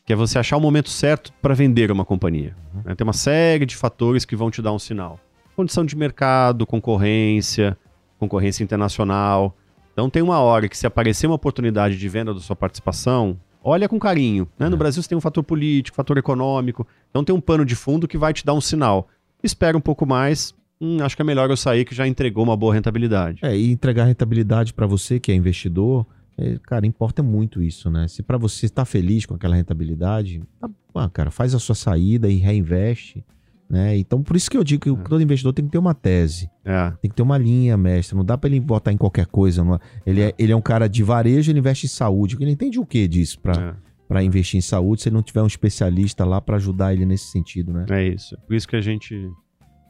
que 0.04 0.12
é 0.12 0.16
você 0.16 0.38
achar 0.38 0.56
o 0.56 0.60
momento 0.60 0.90
certo 0.90 1.32
para 1.40 1.54
vender 1.54 1.90
uma 1.90 2.04
companhia. 2.04 2.54
Uhum. 2.74 2.82
né? 2.84 2.94
Tem 2.94 3.04
uma 3.04 3.12
série 3.12 3.64
de 3.64 3.76
fatores 3.76 4.24
que 4.24 4.36
vão 4.36 4.50
te 4.50 4.60
dar 4.60 4.72
um 4.72 4.78
sinal: 4.78 5.18
condição 5.56 5.84
de 5.86 5.96
mercado, 5.96 6.66
concorrência, 6.66 7.78
concorrência 8.18 8.62
internacional. 8.62 9.56
Então 9.92 10.08
tem 10.10 10.22
uma 10.22 10.38
hora 10.40 10.68
que 10.68 10.76
se 10.76 10.86
aparecer 10.86 11.26
uma 11.26 11.36
oportunidade 11.36 11.96
de 11.98 12.08
venda 12.08 12.32
da 12.34 12.40
sua 12.40 12.56
participação, 12.56 13.38
olha 13.62 13.88
com 13.88 13.98
carinho. 13.98 14.48
né? 14.58 14.68
No 14.68 14.74
É. 14.76 14.78
Brasil 14.78 15.02
você 15.02 15.08
tem 15.08 15.18
um 15.18 15.20
fator 15.20 15.42
político, 15.44 15.94
fator 15.96 16.16
econômico. 16.18 16.86
Então 17.10 17.22
tem 17.24 17.34
um 17.34 17.40
pano 17.40 17.64
de 17.64 17.74
fundo 17.74 18.06
que 18.08 18.18
vai 18.18 18.32
te 18.32 18.44
dar 18.44 18.54
um 18.54 18.60
sinal. 18.60 19.08
Espera 19.42 19.76
um 19.76 19.80
pouco 19.80 20.06
mais. 20.06 20.54
hum, 20.80 20.98
acho 21.00 21.14
que 21.14 21.22
é 21.22 21.24
melhor 21.24 21.48
eu 21.48 21.56
sair 21.56 21.84
que 21.84 21.94
já 21.94 22.06
entregou 22.08 22.42
uma 22.42 22.56
boa 22.56 22.74
rentabilidade. 22.74 23.38
É, 23.44 23.56
e 23.56 23.70
entregar 23.70 24.04
rentabilidade 24.04 24.74
para 24.74 24.84
você 24.86 25.20
que 25.20 25.30
é 25.30 25.34
investidor, 25.34 26.04
é, 26.36 26.58
cara, 26.64 26.84
importa 26.86 27.22
muito 27.22 27.62
isso, 27.62 27.88
né? 27.88 28.08
Se 28.08 28.20
para 28.22 28.36
você 28.36 28.66
estar 28.66 28.84
feliz 28.84 29.24
com 29.24 29.34
aquela 29.34 29.54
rentabilidade, 29.54 30.42
tá, 30.60 30.68
ah, 30.94 31.08
cara, 31.08 31.30
faz 31.30 31.54
a 31.54 31.60
sua 31.60 31.76
saída 31.76 32.28
e 32.28 32.36
reinveste, 32.36 33.24
né? 33.72 33.96
Então, 33.96 34.22
por 34.22 34.36
isso 34.36 34.50
que 34.50 34.56
eu 34.58 34.62
digo 34.62 34.82
que 34.82 34.90
o- 34.90 34.96
todo 34.98 35.22
investidor 35.22 35.54
tem 35.54 35.64
que 35.64 35.70
ter 35.72 35.78
uma 35.78 35.94
tese, 35.94 36.50
É. 36.64 36.90
tem 37.00 37.10
que 37.10 37.16
ter 37.16 37.22
uma 37.22 37.38
linha 37.38 37.74
mestra, 37.76 38.14
não 38.16 38.24
dá 38.24 38.36
para 38.36 38.50
ele 38.50 38.60
botar 38.60 38.92
em 38.92 38.98
qualquer 38.98 39.24
coisa. 39.26 39.64
não 39.64 39.74
é? 39.76 39.78
ele, 40.06 40.20
é, 40.20 40.34
ele 40.38 40.52
é 40.52 40.56
um 40.56 40.60
cara 40.60 40.86
de 40.88 41.02
varejo, 41.02 41.50
ele 41.50 41.58
investe 41.58 41.86
em 41.86 41.88
saúde. 41.88 42.36
Ele 42.38 42.50
entende 42.50 42.78
o 42.78 42.84
que 42.84 43.08
disso 43.08 43.40
para 43.40 43.60
É, 43.70 43.74
para 44.06 44.22
investir 44.22 44.58
em 44.58 44.60
saúde 44.60 45.00
se 45.00 45.08
ele 45.08 45.16
não 45.16 45.22
tiver 45.22 45.40
um 45.42 45.46
especialista 45.46 46.22
lá 46.26 46.38
para 46.38 46.56
ajudar 46.56 46.92
ele 46.92 47.06
nesse 47.06 47.30
sentido, 47.32 47.72
né? 47.72 47.86
é 47.88 48.08
isso. 48.08 48.36
Por 48.46 48.54
isso 48.54 48.68
que 48.68 48.76
a 48.76 48.80
gente, 48.82 49.14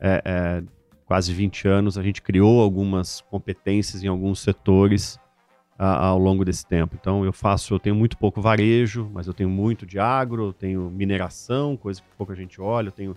é, 0.00 0.22
é, 0.24 0.62
quase 1.04 1.32
20 1.34 1.66
anos, 1.66 1.98
a 1.98 2.02
gente 2.04 2.22
criou 2.22 2.60
algumas 2.60 3.20
competências 3.22 4.04
em 4.04 4.06
alguns 4.06 4.38
setores 4.38 5.18
a- 5.76 6.06
ao 6.06 6.18
longo 6.18 6.44
desse 6.44 6.64
tempo. 6.64 6.96
Então 7.00 7.24
eu 7.24 7.32
faço, 7.32 7.74
eu 7.74 7.80
tenho 7.80 7.96
muito 7.96 8.16
pouco 8.16 8.40
varejo, 8.40 9.10
mas 9.12 9.26
eu 9.26 9.34
tenho 9.34 9.50
muito 9.50 9.84
de 9.84 9.98
agro, 9.98 10.46
eu 10.48 10.52
tenho 10.52 10.88
mineração, 10.88 11.76
coisa 11.76 12.00
que 12.00 12.06
pouca 12.16 12.34
gente 12.36 12.60
olha, 12.60 12.88
eu 12.88 12.92
tenho 12.92 13.16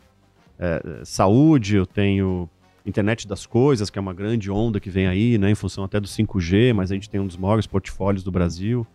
é, 0.59 1.01
saúde, 1.03 1.75
eu 1.75 1.85
tenho 1.85 2.49
internet 2.85 3.27
das 3.27 3.45
coisas, 3.45 3.89
que 3.89 3.97
é 3.97 4.01
uma 4.01 4.13
grande 4.13 4.51
onda 4.51 4.79
que 4.79 4.89
vem 4.89 5.07
aí, 5.07 5.37
né, 5.37 5.49
em 5.49 5.55
função 5.55 5.83
até 5.83 5.99
do 5.99 6.07
5G, 6.07 6.73
mas 6.73 6.91
a 6.91 6.95
gente 6.95 7.09
tem 7.09 7.19
um 7.19 7.27
dos 7.27 7.37
maiores 7.37 7.65
portfólios 7.65 8.23
do 8.23 8.31
Brasil. 8.31 8.85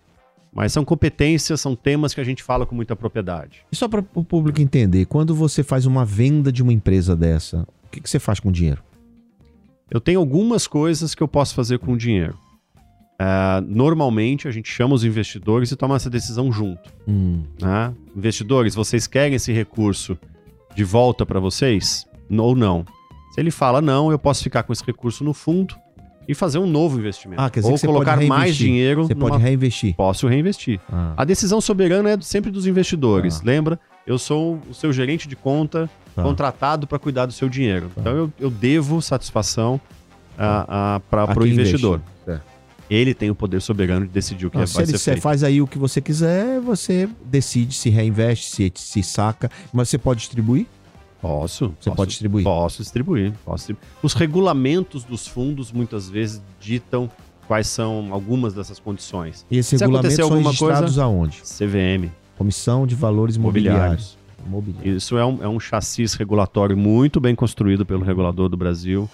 Mas 0.53 0.73
são 0.73 0.85
competências, 0.85 1.61
são 1.61 1.77
temas 1.77 2.13
que 2.13 2.21
a 2.21 2.25
gente 2.25 2.43
fala 2.43 2.67
com 2.67 2.75
muita 2.75 2.97
propriedade. 2.97 3.65
E 3.71 3.77
só 3.77 3.87
para 3.87 4.05
o 4.15 4.25
público 4.25 4.61
entender, 4.61 5.07
quando 5.07 5.35
você 5.35 5.63
faz 5.63 5.87
uma 5.87 6.05
venda 6.05 6.51
de 6.51 6.63
uma 6.63 6.73
empresa 6.73 7.15
dessa, 7.15 7.67
o 7.85 7.91
que, 7.91 8.01
que 8.01 8.11
você 8.11 8.19
faz 8.19 8.41
com 8.41 8.49
o 8.49 8.53
dinheiro? 8.53 8.83
Eu 9.89 10.01
tenho 10.01 10.19
algumas 10.19 10.67
coisas 10.67 11.15
que 11.15 11.23
eu 11.23 11.29
posso 11.29 11.55
fazer 11.55 11.79
com 11.79 11.93
o 11.93 11.97
dinheiro. 11.97 12.37
Ah, 13.19 13.63
normalmente 13.67 14.49
a 14.49 14.51
gente 14.51 14.73
chama 14.73 14.95
os 14.95 15.05
investidores 15.05 15.71
e 15.71 15.77
toma 15.77 15.95
essa 15.97 16.09
decisão 16.09 16.51
junto. 16.51 16.91
Hum, 17.07 17.43
né? 17.61 17.95
Investidores, 18.17 18.75
vocês 18.75 19.07
querem 19.07 19.35
esse 19.35 19.53
recurso 19.53 20.19
de 20.75 20.85
volta 20.85 21.25
para 21.27 21.41
vocês? 21.41 22.07
Ou 22.31 22.55
não? 22.55 22.85
Se 23.35 23.41
ele 23.41 23.51
fala 23.51 23.81
não, 23.81 24.11
eu 24.11 24.19
posso 24.19 24.43
ficar 24.43 24.63
com 24.63 24.73
esse 24.73 24.85
recurso 24.85 25.23
no 25.25 25.33
fundo 25.35 25.75
e 26.29 26.35
fazer 26.35 26.59
um 26.59 26.67
novo 26.67 26.99
investimento. 26.99 27.41
Ah, 27.43 27.51
quer 27.51 27.61
dizer 27.61 27.71
Ou 27.71 27.75
que 27.77 27.81
você 27.81 27.87
colocar 27.87 28.15
pode 28.17 28.27
mais 28.29 28.55
dinheiro. 28.57 29.05
Você 29.07 29.15
numa- 29.15 29.31
pode 29.31 29.43
reinvestir. 29.43 29.95
Posso 29.97 30.27
reinvestir. 30.29 30.81
Ah, 30.93 31.15
A 31.17 31.25
decisão 31.25 31.61
soberana 31.61 32.11
é 32.11 32.21
sempre 32.21 32.51
dos 32.51 32.67
investidores. 32.67 33.39
Tá. 33.39 33.43
Lembra? 33.47 33.81
Eu 34.07 34.19
sou 34.19 34.61
o 34.69 34.75
seu 34.75 34.93
gerente 34.93 35.27
de 35.29 35.37
conta 35.37 35.89
tá. 36.15 36.23
contratado 36.23 36.87
para 36.87 36.99
cuidar 36.99 37.27
do 37.27 37.33
seu 37.33 37.49
dinheiro. 37.49 37.91
Tá. 37.95 38.01
Então 38.01 38.17
eu, 38.17 38.33
eu 38.39 38.51
devo 38.51 39.01
satisfação 39.03 39.81
A 40.39 41.01
para 41.11 41.39
o 41.43 41.47
investidor. 41.47 42.01
investe. 42.27 42.50
Ele 42.91 43.15
tem 43.15 43.31
o 43.31 43.35
poder 43.35 43.63
soberano 43.63 44.05
de 44.05 44.13
decidir 44.13 44.47
o 44.47 44.51
que 44.51 44.57
Ah, 44.57 44.61
vai 44.61 44.67
se 44.67 44.83
ele 44.83 44.99
ser 44.99 45.21
faz 45.21 45.45
aí 45.45 45.63
o 45.63 45.67
que 45.67 45.79
você 45.79 46.01
quiser, 46.01 46.61
você 46.61 47.09
decide 47.25 47.73
se 47.73 47.89
reinveste, 47.89 48.51
se, 48.51 48.73
se 48.75 49.03
saca, 49.03 49.49
mas 49.73 49.89
você 49.89 49.97
pode 49.97 50.21
distribuir? 50.21 50.67
Posso. 51.23 51.67
Você 51.79 51.91
posso, 51.91 51.97
pode 51.97 52.11
distribuir? 52.11 52.45
Posso 52.45 52.83
distribuir, 52.83 53.33
posso 53.45 53.59
distribuir. 53.59 53.87
Os 54.03 54.13
regulamentos 54.15 55.05
dos 55.05 55.29
fundos 55.29 55.71
muitas 55.71 56.11
vezes 56.11 56.43
ditam 56.59 57.09
quais 57.47 57.69
são 57.69 58.09
algumas 58.13 58.55
dessas 58.55 58.81
condições. 58.81 59.47
E 59.51 59.59
esses 59.59 59.79
Se 59.79 59.85
regulamentos 59.85 60.17
são 60.17 60.43
registrados 60.43 60.99
aonde? 60.99 61.43
CVM, 61.43 62.11
Comissão 62.37 62.87
de 62.87 62.95
Valores. 62.95 63.37
Imobiliários. 63.37 64.19
Isso 64.83 65.19
é 65.19 65.25
um, 65.25 65.45
é 65.45 65.49
um 65.49 65.61
chassis 65.61 66.15
regulatório 66.15 66.77
muito 66.77 67.21
bem 67.21 67.35
construído 67.35 67.85
pelo 67.85 68.03
regulador 68.03 68.49
do 68.49 68.57
Brasil. 68.57 69.09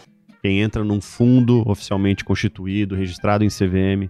Quem 0.47 0.61
entra 0.61 0.85
num 0.85 1.01
fundo 1.01 1.69
oficialmente 1.69 2.25
constituído, 2.25 2.95
registrado 2.95 3.43
em 3.43 3.49
CVM, 3.49 4.09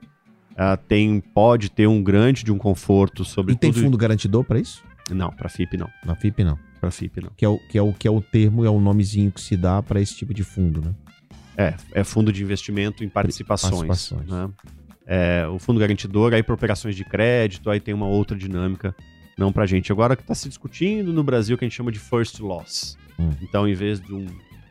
ah, 0.55 0.76
tem, 0.76 1.19
pode 1.19 1.71
ter 1.71 1.87
um 1.87 2.02
grande 2.02 2.45
de 2.45 2.52
um 2.52 2.59
conforto 2.59 3.25
sobre 3.25 3.55
E 3.55 3.57
tem 3.57 3.73
fundo 3.73 3.97
garantidor 3.97 4.45
para 4.45 4.61
isso? 4.61 4.85
Não, 5.11 5.31
para 5.31 5.49
FIP 5.49 5.78
não. 5.78 5.88
Na 6.05 6.14
FIP 6.14 6.45
não. 6.45 6.59
Para 6.78 6.90
FIP 6.90 7.23
não. 7.23 7.31
Que 7.35 7.47
é, 7.47 7.49
o, 7.49 7.59
que, 7.59 7.78
é 7.78 7.81
o, 7.81 7.90
que 7.90 8.07
é 8.07 8.11
o 8.11 8.21
termo, 8.21 8.66
é 8.66 8.69
o 8.69 8.78
nomezinho 8.78 9.33
que 9.33 9.40
se 9.40 9.57
dá 9.57 9.83
para 9.83 9.99
esse 9.99 10.14
tipo 10.14 10.35
de 10.35 10.45
fundo, 10.45 10.83
né? 10.83 10.95
É, 11.57 11.75
é 11.95 12.05
fundo 12.05 12.31
de 12.31 12.43
investimento 12.43 13.02
em 13.02 13.09
participações. 13.09 13.87
Participações. 13.87 14.28
né? 14.28 14.50
É, 15.07 15.47
o 15.49 15.59
fundo 15.59 15.81
garantidor, 15.81 16.35
aí 16.35 16.43
para 16.43 16.55
operações 16.55 16.95
de 16.95 17.05
crédito, 17.07 17.71
aí 17.71 17.81
tem 17.81 17.95
uma 17.95 18.09
outra 18.09 18.37
dinâmica, 18.37 18.95
não 19.38 19.50
para 19.50 19.64
gente. 19.64 19.90
Agora 19.90 20.14
que 20.14 20.23
está 20.23 20.35
se 20.35 20.50
discutindo 20.50 21.14
no 21.14 21.25
Brasil 21.25 21.57
que 21.57 21.64
a 21.64 21.66
gente 21.66 21.78
chama 21.78 21.90
de 21.90 21.99
first 21.99 22.40
loss. 22.40 22.99
Hum. 23.19 23.31
Então, 23.40 23.66
em 23.66 23.73
vez 23.73 23.99
de, 23.99 24.12
um, 24.12 24.26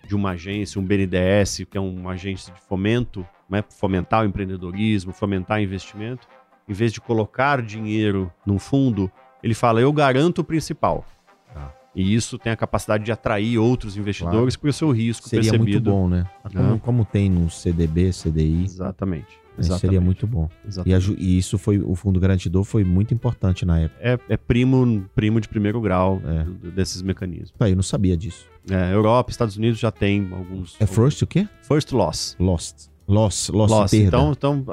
de 0.08 0.16
uma 0.16 0.32
agência, 0.32 0.80
um 0.80 0.84
BNDES, 0.84 1.66
que 1.70 1.78
é 1.78 1.82
uma 1.82 2.12
agência 2.12 2.54
de 2.54 2.62
fomento, 2.62 3.26
né, 3.50 3.64
fomentar 3.70 4.24
o 4.24 4.28
empreendedorismo, 4.28 5.12
fomentar 5.14 5.62
investimento, 5.62 6.28
em 6.68 6.74
vez 6.74 6.92
de 6.92 7.00
colocar 7.00 7.62
dinheiro 7.62 8.32
num 8.46 8.58
fundo, 8.58 9.12
ele 9.44 9.54
fala, 9.54 9.82
eu 9.82 9.92
garanto 9.94 10.40
o 10.40 10.44
principal. 10.44 11.06
Tá. 11.54 11.74
E 11.96 12.14
isso 12.14 12.38
tem 12.38 12.52
a 12.52 12.56
capacidade 12.56 13.04
de 13.04 13.12
atrair 13.12 13.58
outros 13.58 13.96
investidores, 13.96 14.56
porque 14.56 14.70
o 14.70 14.74
seu 14.74 14.92
risco 14.92 15.30
Seria 15.30 15.52
percebido 15.52 15.92
muito 15.92 16.02
bom, 16.02 16.10
né? 16.10 16.26
Como, 16.44 16.74
Né? 16.74 16.82
como 16.84 17.06
tem 17.06 17.30
no 17.30 17.50
CDB, 17.50 18.12
CDI. 18.12 18.64
Exatamente. 18.66 19.46
Exatamente. 19.58 19.82
Seria 19.82 20.02
muito 20.02 20.28
bom. 20.28 20.50
E, 20.86 20.94
a, 20.94 21.00
e, 21.18 21.38
isso 21.38 21.58
foi, 21.58 21.80
o 21.80 21.96
fundo 21.96 22.20
garantidor 22.20 22.64
foi 22.64 22.84
muito 22.84 23.14
importante 23.14 23.66
na 23.66 23.80
época. 23.80 24.02
É, 24.02 24.20
é 24.28 24.38
primo, 24.38 25.06
primo 25.16 25.40
de 25.40 25.48
primeiro 25.48 25.80
grau 25.80 26.22
é. 26.26 26.70
desses 26.72 27.02
mecanismos. 27.02 27.54
Ah, 27.60 27.70
eu 27.70 27.76
não 27.76 27.84
sabia 27.84 28.18
disso. 28.18 28.48
É, 28.70 28.94
Europa, 28.94 29.32
Estados 29.32 29.58
Unidos 29.58 29.80
já 29.80 29.92
tem 29.92 30.28
alguns. 30.32 30.76
É 30.80 30.86
first 30.86 31.22
o 31.22 31.28
quê? 31.28 31.48
First 31.62 31.92
loss. 31.92 32.36
Lost. 32.40 32.90
Loss, 33.08 33.50
loss, 33.50 33.72
loss. 33.72 33.92
Perda. 33.92 34.08
Então, 34.08 34.32
então 34.32 34.66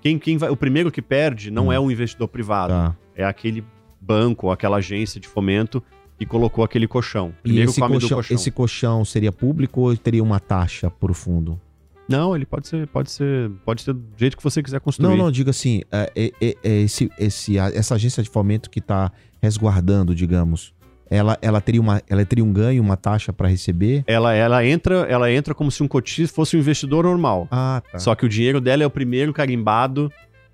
quem, 0.00 0.18
quem 0.18 0.36
vai, 0.36 0.50
o 0.50 0.56
primeiro 0.56 0.92
que 0.92 1.02
perde 1.02 1.50
não 1.50 1.68
hum. 1.68 1.72
é 1.72 1.80
um 1.80 1.90
investidor 1.90 2.28
privado. 2.28 2.72
Tá. 2.72 2.96
É 3.16 3.24
aquele 3.24 3.64
banco, 4.00 4.50
aquela 4.50 4.76
agência 4.76 5.20
de 5.20 5.26
fomento 5.26 5.82
que 6.18 6.24
colocou 6.26 6.64
aquele 6.64 6.86
colchão. 6.86 7.34
Primeiro 7.42 7.68
e 7.68 7.72
esse 7.72 7.80
colchão, 7.80 8.08
colchão, 8.08 8.34
esse 8.36 8.50
colchão 8.50 9.04
seria 9.04 9.32
público 9.32 9.80
ou 9.80 9.96
teria 9.96 10.22
uma 10.22 10.38
taxa 10.38 10.90
por 10.90 11.12
fundo? 11.14 11.60
Não, 12.08 12.36
ele 12.36 12.44
pode 12.44 12.68
ser, 12.68 12.86
pode 12.88 13.10
ser, 13.10 13.50
pode 13.64 13.82
ser 13.82 13.94
do 13.94 14.04
jeito 14.16 14.36
que 14.36 14.44
você 14.44 14.62
quiser 14.62 14.78
construir. 14.78 15.08
Não, 15.08 15.16
não, 15.16 15.32
diga 15.32 15.50
assim, 15.50 15.80
é, 15.90 16.12
é, 16.14 16.32
é, 16.40 16.56
é 16.62 16.82
esse, 16.82 17.10
esse, 17.18 17.58
essa 17.58 17.94
agência 17.94 18.22
de 18.22 18.28
fomento 18.28 18.68
que 18.68 18.78
está 18.78 19.10
resguardando, 19.40 20.14
digamos, 20.14 20.73
ela, 21.10 21.38
ela, 21.40 21.60
teria 21.60 21.80
uma, 21.80 22.02
ela 22.08 22.24
teria 22.24 22.44
um 22.44 22.52
ganho, 22.52 22.82
uma 22.82 22.96
taxa 22.96 23.32
para 23.32 23.48
receber? 23.48 24.04
Ela, 24.06 24.34
ela, 24.34 24.64
entra, 24.64 25.06
ela 25.08 25.30
entra 25.30 25.54
como 25.54 25.70
se 25.70 25.82
um 25.82 25.88
cotista 25.88 26.34
fosse 26.34 26.56
um 26.56 26.60
investidor 26.60 27.04
normal. 27.04 27.46
Ah, 27.50 27.82
tá. 27.90 27.98
Só 27.98 28.14
que 28.14 28.24
o 28.24 28.28
dinheiro 28.28 28.60
dela 28.60 28.82
é 28.82 28.86
o 28.86 28.90
primeiro 28.90 29.32
carimbado 29.32 30.10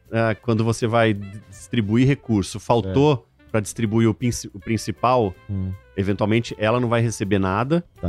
uh, 0.08 0.36
quando 0.42 0.64
você 0.64 0.86
vai 0.86 1.14
distribuir 1.48 2.06
recurso. 2.06 2.58
Faltou 2.58 3.26
para 3.50 3.60
distribuir 3.60 4.08
o, 4.08 4.16
o 4.54 4.60
principal, 4.60 5.34
hum. 5.48 5.72
eventualmente 5.96 6.54
ela 6.58 6.78
não 6.78 6.88
vai 6.88 7.00
receber 7.00 7.38
nada 7.38 7.84
tá, 8.00 8.08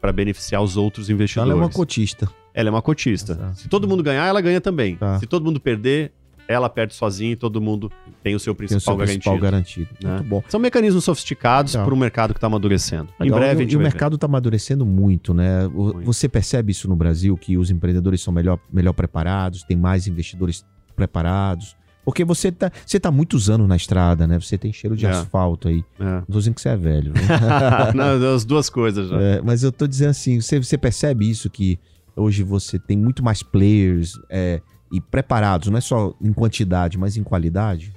para 0.00 0.12
beneficiar 0.12 0.60
os 0.60 0.76
outros 0.76 1.08
investidores. 1.08 1.50
Ela 1.52 1.60
é 1.60 1.64
uma 1.64 1.70
cotista. 1.70 2.28
Ela 2.54 2.68
é 2.68 2.72
uma 2.72 2.82
cotista. 2.82 3.32
Exato. 3.32 3.60
Se 3.60 3.68
todo 3.68 3.88
mundo 3.88 4.02
ganhar, 4.02 4.26
ela 4.26 4.40
ganha 4.40 4.60
também. 4.60 4.96
Tá. 4.96 5.18
Se 5.18 5.26
todo 5.26 5.44
mundo 5.44 5.60
perder, 5.60 6.12
ela 6.48 6.68
perde 6.68 6.94
sozinha 6.94 7.32
e 7.32 7.36
todo 7.36 7.60
mundo 7.60 7.90
tem 8.22 8.34
o 8.34 8.40
seu 8.40 8.54
principal, 8.54 8.78
o 8.78 8.80
seu 8.80 8.96
garantido. 8.96 9.22
Principal 9.22 9.38
garantido. 9.38 9.88
Né? 10.02 10.10
Muito 10.10 10.28
bom. 10.28 10.42
São 10.48 10.60
mecanismos 10.60 11.04
sofisticados 11.04 11.74
para 11.74 11.94
um 11.94 11.96
mercado 11.96 12.34
que 12.34 12.38
está 12.38 12.46
amadurecendo. 12.46 13.08
Legal. 13.18 13.38
Em 13.38 13.40
breve 13.40 13.64
e, 13.64 13.72
E 13.72 13.76
o 13.76 13.80
mercado 13.80 14.14
está 14.16 14.26
amadurecendo 14.26 14.84
muito, 14.84 15.32
né? 15.32 15.66
Muito. 15.68 16.02
Você 16.02 16.28
percebe 16.28 16.72
isso 16.72 16.88
no 16.88 16.96
Brasil, 16.96 17.36
que 17.36 17.56
os 17.56 17.70
empreendedores 17.70 18.20
são 18.20 18.32
melhor, 18.32 18.58
melhor 18.72 18.92
preparados, 18.92 19.62
tem 19.62 19.76
mais 19.76 20.06
investidores 20.06 20.64
preparados. 20.94 21.76
Porque 22.04 22.24
você 22.24 22.50
tá, 22.50 22.70
você 22.84 22.98
tá 22.98 23.10
muitos 23.10 23.48
anos 23.48 23.68
na 23.68 23.76
estrada, 23.76 24.26
né? 24.26 24.38
Você 24.40 24.58
tem 24.58 24.72
cheiro 24.72 24.96
de 24.96 25.06
é. 25.06 25.10
asfalto 25.10 25.68
aí. 25.68 25.84
É. 26.00 26.04
Não 26.04 26.22
tô 26.22 26.38
dizendo 26.38 26.54
que 26.54 26.60
você 26.60 26.68
é 26.70 26.76
velho. 26.76 27.12
Né? 27.12 27.20
Não, 27.94 28.34
as 28.34 28.44
duas 28.44 28.68
coisas 28.68 29.08
já. 29.08 29.20
É, 29.20 29.40
mas 29.40 29.62
eu 29.62 29.70
tô 29.70 29.86
dizendo 29.86 30.10
assim, 30.10 30.40
você, 30.40 30.58
você 30.58 30.76
percebe 30.76 31.30
isso 31.30 31.48
que 31.48 31.78
hoje 32.16 32.42
você 32.42 32.78
tem 32.78 32.96
muito 32.96 33.22
mais 33.22 33.42
players 33.42 34.18
é, 34.28 34.60
e 34.92 35.00
preparados, 35.00 35.68
não 35.68 35.78
é 35.78 35.80
só 35.80 36.14
em 36.20 36.32
quantidade, 36.32 36.98
mas 36.98 37.16
em 37.16 37.22
qualidade? 37.22 37.92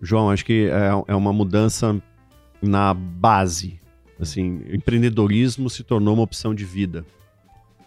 João, 0.00 0.30
acho 0.30 0.44
que 0.44 0.68
é, 0.68 1.12
é 1.12 1.14
uma 1.14 1.32
mudança 1.32 2.00
na 2.62 2.94
base. 2.94 3.78
Assim, 4.18 4.62
empreendedorismo 4.70 5.68
se 5.68 5.84
tornou 5.84 6.14
uma 6.14 6.22
opção 6.22 6.54
de 6.54 6.64
vida. 6.64 7.04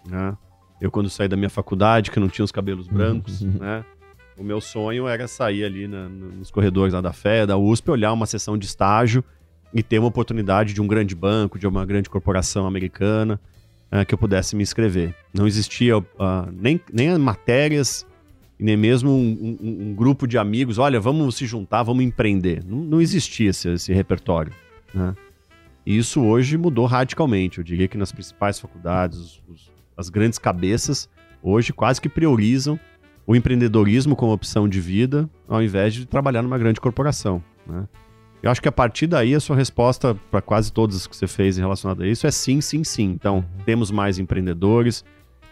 Né? 0.08 0.38
Eu, 0.80 0.92
quando 0.92 1.10
saí 1.10 1.28
da 1.28 1.36
minha 1.36 1.50
faculdade, 1.50 2.12
que 2.12 2.20
não 2.20 2.30
tinha 2.30 2.46
os 2.46 2.52
cabelos 2.52 2.88
brancos, 2.88 3.42
né? 3.42 3.84
O 4.38 4.44
meu 4.44 4.62
sonho 4.62 5.06
era 5.06 5.28
sair 5.28 5.66
ali 5.66 5.86
na, 5.86 6.08
nos 6.08 6.50
corredores 6.50 6.94
lá 6.94 7.02
da 7.02 7.12
Fé, 7.12 7.46
da 7.46 7.58
USP, 7.58 7.92
olhar 7.92 8.14
uma 8.14 8.26
sessão 8.26 8.58
de 8.58 8.66
estágio 8.66 9.22
e 9.74 9.84
ter 9.84 10.00
uma 10.00 10.08
oportunidade 10.08 10.74
de 10.74 10.82
um 10.82 10.88
grande 10.88 11.14
banco, 11.14 11.60
de 11.60 11.68
uma 11.68 11.86
grande 11.86 12.10
corporação 12.10 12.66
americana, 12.66 13.38
uh, 13.92 14.06
que 14.06 14.14
eu 14.14 14.18
pudesse 14.18 14.56
me 14.56 14.64
inscrever. 14.64 15.14
Não 15.34 15.46
existia 15.46 15.98
uh, 15.98 16.06
nem, 16.54 16.80
nem 16.92 17.18
matérias, 17.18 18.06
nem 18.60 18.76
mesmo 18.76 19.12
um, 19.12 19.58
um, 19.62 19.90
um, 19.90 19.96
grupo 19.96 20.28
de 20.28 20.38
amigos, 20.38 20.78
olha, 20.78 21.00
vamos 21.00 21.36
se 21.36 21.46
juntar, 21.46 21.84
vamos 21.84 22.04
empreender. 22.04 22.64
Não, 22.66 22.78
não 22.78 23.02
existia 23.02 23.52
esse, 23.52 23.70
esse 23.70 23.94
repertório. 23.94 24.52
Né? 24.94 25.16
E 25.86 25.98
isso 25.98 26.22
hoje 26.22 26.58
mudou 26.58 26.86
radicalmente. 26.86 27.60
Eu 27.60 27.64
diria 27.64 27.88
que 27.88 27.98
nas 27.98 28.12
principais 28.12 28.60
faculdades, 28.60 29.18
os, 29.18 29.44
os, 29.48 29.72
as 29.96 30.10
grandes 30.10 30.38
cabeças 30.38 31.10
hoje 31.42 31.72
quase 31.72 32.02
que 32.02 32.10
priorizam 32.10 32.80
o 33.26 33.36
empreendedorismo 33.36 34.16
como 34.16 34.34
opção 34.34 34.68
de 34.68 34.82
vida, 34.82 35.30
ao 35.48 35.62
invés 35.62 35.94
de 35.94 36.06
trabalhar 36.06 36.42
numa 36.42 36.58
grande 36.58 36.82
corporação. 36.82 37.44
Né? 37.66 37.88
Eu 38.42 38.50
acho 38.50 38.62
que 38.62 38.68
a 38.68 38.72
partir 38.72 39.06
daí 39.06 39.36
a 39.36 39.40
sua 39.40 39.56
resposta 39.56 40.16
para 40.32 40.42
quase 40.42 40.72
todas 40.72 41.06
que 41.06 41.16
você 41.16 41.28
fez 41.28 41.58
em 41.58 41.62
relacionado 41.62 42.04
a 42.04 42.08
isso 42.08 42.26
é 42.26 42.32
sim, 42.32 42.60
sim, 42.62 42.84
sim. 42.84 43.12
Então, 43.12 43.38
uhum. 43.38 43.64
temos 43.66 43.92
mais 43.92 44.18
empreendedores 44.18 45.06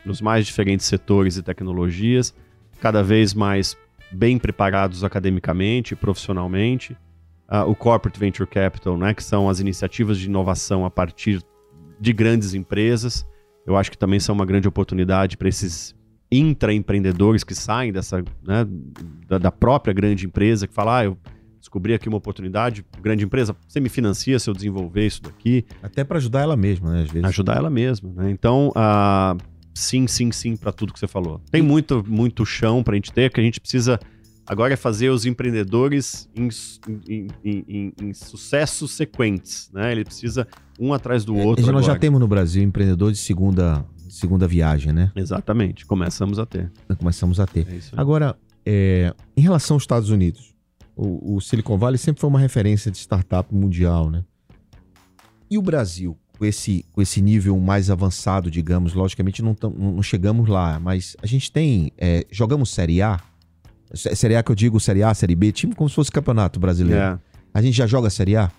nos 0.05 0.21
mais 0.21 0.45
diferentes 0.45 0.86
setores 0.86 1.38
e 1.38 1.43
tecnologias, 1.43 2.34
cada 2.77 3.03
vez 3.03 3.33
mais 3.33 3.77
bem 4.11 4.37
preparados 4.37 5.03
academicamente 5.03 5.93
e 5.93 5.97
profissionalmente. 5.97 6.93
Uh, 7.49 7.69
o 7.69 7.75
Corporate 7.75 8.19
Venture 8.19 8.47
Capital, 8.47 8.97
né, 8.97 9.13
que 9.13 9.23
são 9.23 9.49
as 9.49 9.59
iniciativas 9.59 10.17
de 10.17 10.25
inovação 10.25 10.85
a 10.85 10.91
partir 10.91 11.41
de 11.99 12.13
grandes 12.13 12.53
empresas, 12.53 13.25
eu 13.65 13.75
acho 13.75 13.89
que 13.89 13.97
também 13.97 14.19
são 14.19 14.35
uma 14.35 14.45
grande 14.45 14.67
oportunidade 14.67 15.37
para 15.37 15.49
esses 15.49 15.95
intraempreendedores 16.31 17.43
que 17.43 17.55
saem 17.55 17.91
dessa, 17.91 18.21
né, 18.45 18.67
da, 19.27 19.37
da, 19.37 19.51
própria 19.51 19.93
grande 19.93 20.25
empresa, 20.25 20.67
que 20.67 20.73
fala, 20.73 20.99
ah, 20.99 21.05
eu 21.05 21.17
descobri 21.57 21.93
aqui 21.93 22.07
uma 22.07 22.17
oportunidade, 22.17 22.85
grande 23.01 23.23
empresa, 23.23 23.55
você 23.67 23.79
me 23.79 23.89
financia 23.89 24.39
se 24.39 24.49
eu 24.49 24.53
desenvolver 24.53 25.05
isso 25.05 25.21
daqui. 25.21 25.65
Até 25.81 26.03
para 26.03 26.17
ajudar 26.17 26.41
ela 26.41 26.55
mesma, 26.55 26.91
né? 26.91 27.03
Às 27.03 27.11
vezes. 27.11 27.27
Ajudar 27.27 27.57
ela 27.57 27.69
mesma, 27.69 28.11
né? 28.13 28.31
Então, 28.31 28.69
uh, 28.69 29.37
sim, 29.77 30.07
sim, 30.07 30.31
sim 30.31 30.55
para 30.55 30.71
tudo 30.71 30.93
que 30.93 30.99
você 30.99 31.07
falou. 31.07 31.41
Tem 31.51 31.61
muito, 31.61 32.03
muito 32.07 32.45
chão 32.45 32.83
para 32.83 32.93
a 32.93 32.95
gente 32.95 33.11
ter, 33.11 33.31
que 33.31 33.39
a 33.39 33.43
gente 33.43 33.59
precisa 33.59 33.99
agora 34.47 34.73
é 34.73 34.77
fazer 34.77 35.09
os 35.09 35.25
empreendedores 35.25 36.29
em, 36.33 36.47
em, 37.07 37.27
em, 37.43 37.93
em 38.01 38.13
sucessos 38.13 38.91
sequentes, 38.91 39.69
né? 39.73 39.91
Ele 39.91 40.05
precisa 40.05 40.47
um 40.79 40.93
atrás 40.93 41.25
do 41.25 41.37
é, 41.37 41.43
outro. 41.43 41.65
nós 41.65 41.69
agora. 41.69 41.93
já 41.93 41.99
temos 41.99 42.19
no 42.19 42.27
Brasil 42.27 42.63
empreendedor 42.63 43.11
de 43.11 43.17
segunda 43.17 43.85
segunda 44.09 44.47
viagem, 44.47 44.93
né? 44.93 45.11
Exatamente, 45.15 45.85
começamos 45.85 46.39
a 46.39 46.45
ter. 46.45 46.71
Começamos 46.97 47.39
a 47.39 47.45
ter. 47.45 47.67
É 47.67 47.79
Agora, 47.95 48.37
é, 48.65 49.13
em 49.35 49.41
relação 49.41 49.75
aos 49.75 49.83
Estados 49.83 50.09
Unidos, 50.09 50.55
o, 50.95 51.35
o, 51.35 51.41
Silicon 51.41 51.77
Valley 51.77 51.97
sempre 51.97 52.21
foi 52.21 52.29
uma 52.29 52.39
referência 52.39 52.89
de 52.89 52.97
startup 52.97 53.53
mundial, 53.53 54.09
né? 54.09 54.23
E 55.49 55.57
o 55.57 55.61
Brasil, 55.61 56.17
com 56.38 56.45
esse, 56.45 56.86
com 56.91 57.02
esse 57.02 57.21
nível 57.21 57.58
mais 57.60 57.89
avançado, 57.89 58.52
digamos, 58.52 58.93
logicamente 58.93 59.41
não, 59.41 59.54
tam, 59.56 59.69
não 59.71 60.04
chegamos 60.04 60.47
lá, 60.47 60.80
mas 60.80 61.15
a 61.21 61.28
gente 61.28 61.52
tem. 61.52 61.91
É, 61.97 62.26
jogamos 62.32 62.69
Série 62.69 63.02
A. 63.02 63.19
Série 63.93 64.36
A 64.36 64.43
que 64.43 64.52
eu 64.52 64.56
digo, 64.56 64.80
Série 64.80 65.04
A, 65.04 65.13
Série 65.13 65.36
B, 65.36 65.52
time 65.52 65.73
como 65.73 65.89
se 65.89 65.95
fosse 65.95 66.12
campeonato 66.12 66.60
brasileiro. 66.60 67.02
É. 67.02 67.19
A 67.54 67.62
gente 67.62 67.76
já 67.76 67.88
joga 67.88 68.10
Série 68.10 68.36
A? 68.36 68.52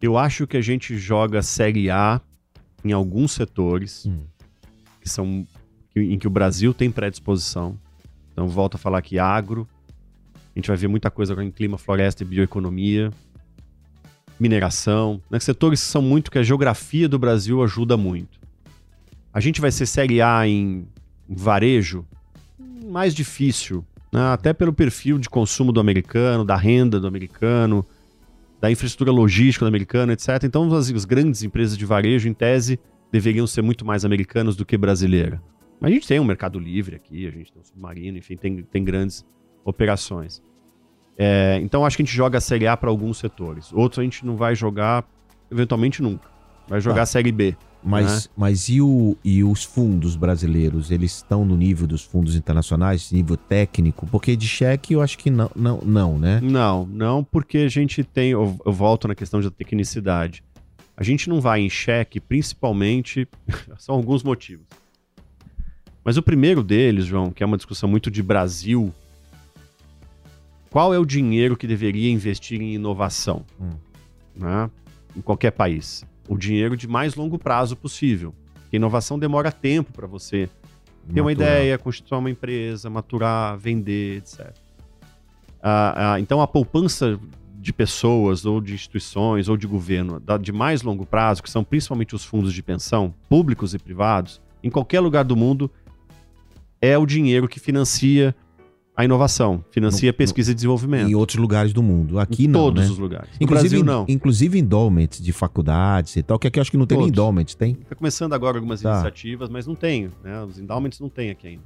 Eu 0.00 0.16
acho 0.16 0.46
que 0.46 0.56
a 0.56 0.60
gente 0.62 0.96
joga 0.96 1.42
Série 1.42 1.90
A 1.90 2.20
em 2.84 2.92
alguns 2.92 3.32
setores. 3.32 4.06
Hum 4.06 4.20
que 5.00 5.08
são 5.08 5.46
em 5.96 6.18
que 6.18 6.26
o 6.26 6.30
Brasil 6.30 6.72
tem 6.72 6.90
predisposição. 6.90 7.78
Então, 8.32 8.46
volto 8.48 8.76
a 8.76 8.78
falar 8.78 9.02
que 9.02 9.18
agro, 9.18 9.66
a 10.34 10.58
gente 10.58 10.68
vai 10.68 10.76
ver 10.76 10.88
muita 10.88 11.10
coisa 11.10 11.32
agora 11.32 11.46
em 11.46 11.50
clima, 11.50 11.78
floresta 11.78 12.22
e 12.22 12.26
bioeconomia, 12.26 13.10
mineração, 14.40 15.20
né? 15.30 15.38
setores 15.38 15.80
que 15.80 15.86
são 15.86 16.00
muito 16.00 16.30
que 16.30 16.38
a 16.38 16.42
geografia 16.42 17.08
do 17.08 17.18
Brasil 17.18 17.62
ajuda 17.62 17.96
muito. 17.96 18.40
A 19.32 19.38
gente 19.38 19.60
vai 19.60 19.70
ser 19.70 19.86
série 19.86 20.22
A 20.22 20.48
em 20.48 20.88
varejo, 21.28 22.04
mais 22.86 23.14
difícil, 23.14 23.84
né? 24.10 24.32
até 24.32 24.52
pelo 24.52 24.72
perfil 24.72 25.18
de 25.18 25.28
consumo 25.28 25.70
do 25.70 25.78
americano, 25.78 26.44
da 26.44 26.56
renda 26.56 26.98
do 26.98 27.06
americano, 27.06 27.84
da 28.60 28.70
infraestrutura 28.70 29.12
logística 29.12 29.64
do 29.64 29.68
americano, 29.68 30.12
etc. 30.12 30.42
Então, 30.44 30.72
as, 30.74 30.90
as 30.90 31.04
grandes 31.04 31.42
empresas 31.42 31.76
de 31.76 31.84
varejo, 31.84 32.28
em 32.28 32.34
tese, 32.34 32.80
deveriam 33.12 33.46
ser 33.46 33.62
muito 33.62 33.84
mais 33.84 34.04
americanos 34.04 34.56
do 34.56 34.64
que 34.64 34.76
brasileira. 34.76 35.40
Mas 35.80 35.90
a 35.90 35.94
gente 35.94 36.06
tem 36.06 36.20
um 36.20 36.24
mercado 36.24 36.58
livre 36.58 36.96
aqui, 36.96 37.26
a 37.26 37.30
gente 37.30 37.52
tem 37.52 37.60
um 37.60 37.64
submarino, 37.64 38.18
enfim, 38.18 38.36
tem, 38.36 38.62
tem 38.62 38.84
grandes 38.84 39.24
operações. 39.64 40.42
É, 41.16 41.58
então 41.62 41.84
acho 41.84 41.96
que 41.96 42.02
a 42.02 42.06
gente 42.06 42.14
joga 42.14 42.38
a 42.38 42.40
Série 42.40 42.66
A 42.66 42.76
para 42.76 42.90
alguns 42.90 43.18
setores. 43.18 43.72
Outros 43.72 43.98
a 43.98 44.02
gente 44.02 44.24
não 44.24 44.36
vai 44.36 44.54
jogar, 44.54 45.04
eventualmente 45.50 46.02
nunca. 46.02 46.28
Vai 46.68 46.80
jogar 46.80 47.00
ah, 47.00 47.02
a 47.02 47.06
Série 47.06 47.32
B. 47.32 47.56
Mas, 47.82 48.26
né? 48.26 48.32
mas 48.36 48.68
e, 48.68 48.80
o, 48.80 49.16
e 49.24 49.42
os 49.42 49.64
fundos 49.64 50.14
brasileiros? 50.14 50.90
Eles 50.90 51.16
estão 51.16 51.44
no 51.44 51.56
nível 51.56 51.86
dos 51.86 52.04
fundos 52.04 52.36
internacionais, 52.36 53.10
nível 53.10 53.36
técnico? 53.36 54.06
Porque 54.06 54.36
de 54.36 54.46
cheque 54.46 54.94
eu 54.94 55.02
acho 55.02 55.18
que 55.18 55.30
não, 55.30 55.50
não, 55.56 55.78
não 55.78 56.18
né? 56.18 56.40
Não, 56.42 56.86
não, 56.86 57.24
porque 57.24 57.58
a 57.58 57.68
gente 57.68 58.04
tem. 58.04 58.30
Eu, 58.30 58.58
eu 58.64 58.72
volto 58.72 59.08
na 59.08 59.14
questão 59.14 59.40
da 59.40 59.50
tecnicidade. 59.50 60.44
A 60.96 61.02
gente 61.02 61.28
não 61.28 61.40
vai 61.40 61.60
em 61.60 61.70
cheque, 61.70 62.20
principalmente. 62.20 63.26
são 63.78 63.94
alguns 63.94 64.22
motivos. 64.22 64.66
Mas 66.04 66.16
o 66.16 66.22
primeiro 66.22 66.62
deles, 66.62 67.06
João, 67.06 67.30
que 67.30 67.42
é 67.42 67.46
uma 67.46 67.56
discussão 67.56 67.88
muito 67.88 68.10
de 68.10 68.22
Brasil. 68.22 68.92
Qual 70.70 70.94
é 70.94 70.98
o 70.98 71.04
dinheiro 71.04 71.56
que 71.56 71.66
deveria 71.66 72.10
investir 72.10 72.60
em 72.60 72.74
inovação? 72.74 73.44
Hum. 73.60 73.70
Né? 74.36 74.70
Em 75.16 75.20
qualquer 75.20 75.50
país. 75.50 76.04
O 76.28 76.36
dinheiro 76.38 76.76
de 76.76 76.86
mais 76.86 77.14
longo 77.16 77.38
prazo 77.38 77.76
possível. 77.76 78.32
Porque 78.62 78.76
inovação 78.76 79.18
demora 79.18 79.50
tempo 79.50 79.92
para 79.92 80.06
você 80.06 80.48
ter 81.12 81.20
uma 81.20 81.30
Maturar. 81.30 81.50
ideia, 81.52 81.78
constituir 81.78 82.18
uma 82.18 82.30
empresa, 82.30 82.88
maturar, 82.88 83.58
vender, 83.58 84.18
etc. 84.18 84.54
Ah, 85.62 86.12
ah, 86.14 86.20
então 86.20 86.40
a 86.40 86.46
poupança 86.46 87.18
de 87.58 87.72
pessoas 87.72 88.46
ou 88.46 88.60
de 88.60 88.72
instituições 88.72 89.48
ou 89.48 89.56
de 89.56 89.66
governo 89.66 90.18
da- 90.20 90.38
de 90.38 90.52
mais 90.52 90.82
longo 90.82 91.04
prazo, 91.04 91.42
que 91.42 91.50
são 91.50 91.62
principalmente 91.64 92.14
os 92.14 92.24
fundos 92.24 92.54
de 92.54 92.62
pensão, 92.62 93.12
públicos 93.28 93.74
e 93.74 93.78
privados, 93.78 94.40
em 94.62 94.70
qualquer 94.70 95.00
lugar 95.00 95.24
do 95.24 95.36
mundo, 95.36 95.70
é 96.80 96.96
o 96.96 97.04
dinheiro 97.04 97.46
que 97.48 97.60
financia 97.60 98.34
a 99.00 99.04
inovação, 99.04 99.64
financia 99.70 100.10
No- 100.10 100.14
pesquisa 100.16 100.52
e 100.52 100.54
desenvolvimento. 100.54 101.08
Em 101.10 101.14
outros 101.14 101.36
lugares 101.38 101.72
do 101.72 101.82
mundo. 101.82 102.18
Aqui 102.18 102.44
em 102.44 102.48
não, 102.48 102.60
todos 102.60 102.84
né? 102.84 102.90
os 102.90 102.98
lugares. 102.98 103.28
No 103.38 103.44
Inclusive, 103.44 103.68
Brasil, 103.82 103.84
não. 103.84 104.04
inclusive 104.08 104.58
endowments 104.58 105.20
de 105.22 105.32
faculdades 105.32 106.16
e 106.16 106.22
tal, 106.22 106.38
que 106.38 106.46
aqui 106.46 106.58
eu 106.58 106.62
acho 106.62 106.70
que 106.70 106.76
não 106.76 106.86
tem 106.86 106.98
nem 106.98 107.08
endowments, 107.08 107.54
tem? 107.54 107.72
Está 107.82 107.94
começando 107.94 108.32
agora 108.32 108.56
algumas 108.58 108.80
Tá. 108.80 108.92
iniciativas, 108.92 109.48
mas 109.48 109.66
não 109.66 109.74
tem. 109.74 110.10
Né? 110.24 110.42
Os 110.44 110.58
endowments 110.58 111.00
não 111.00 111.08
tem 111.08 111.30
aqui 111.30 111.46
ainda. 111.48 111.62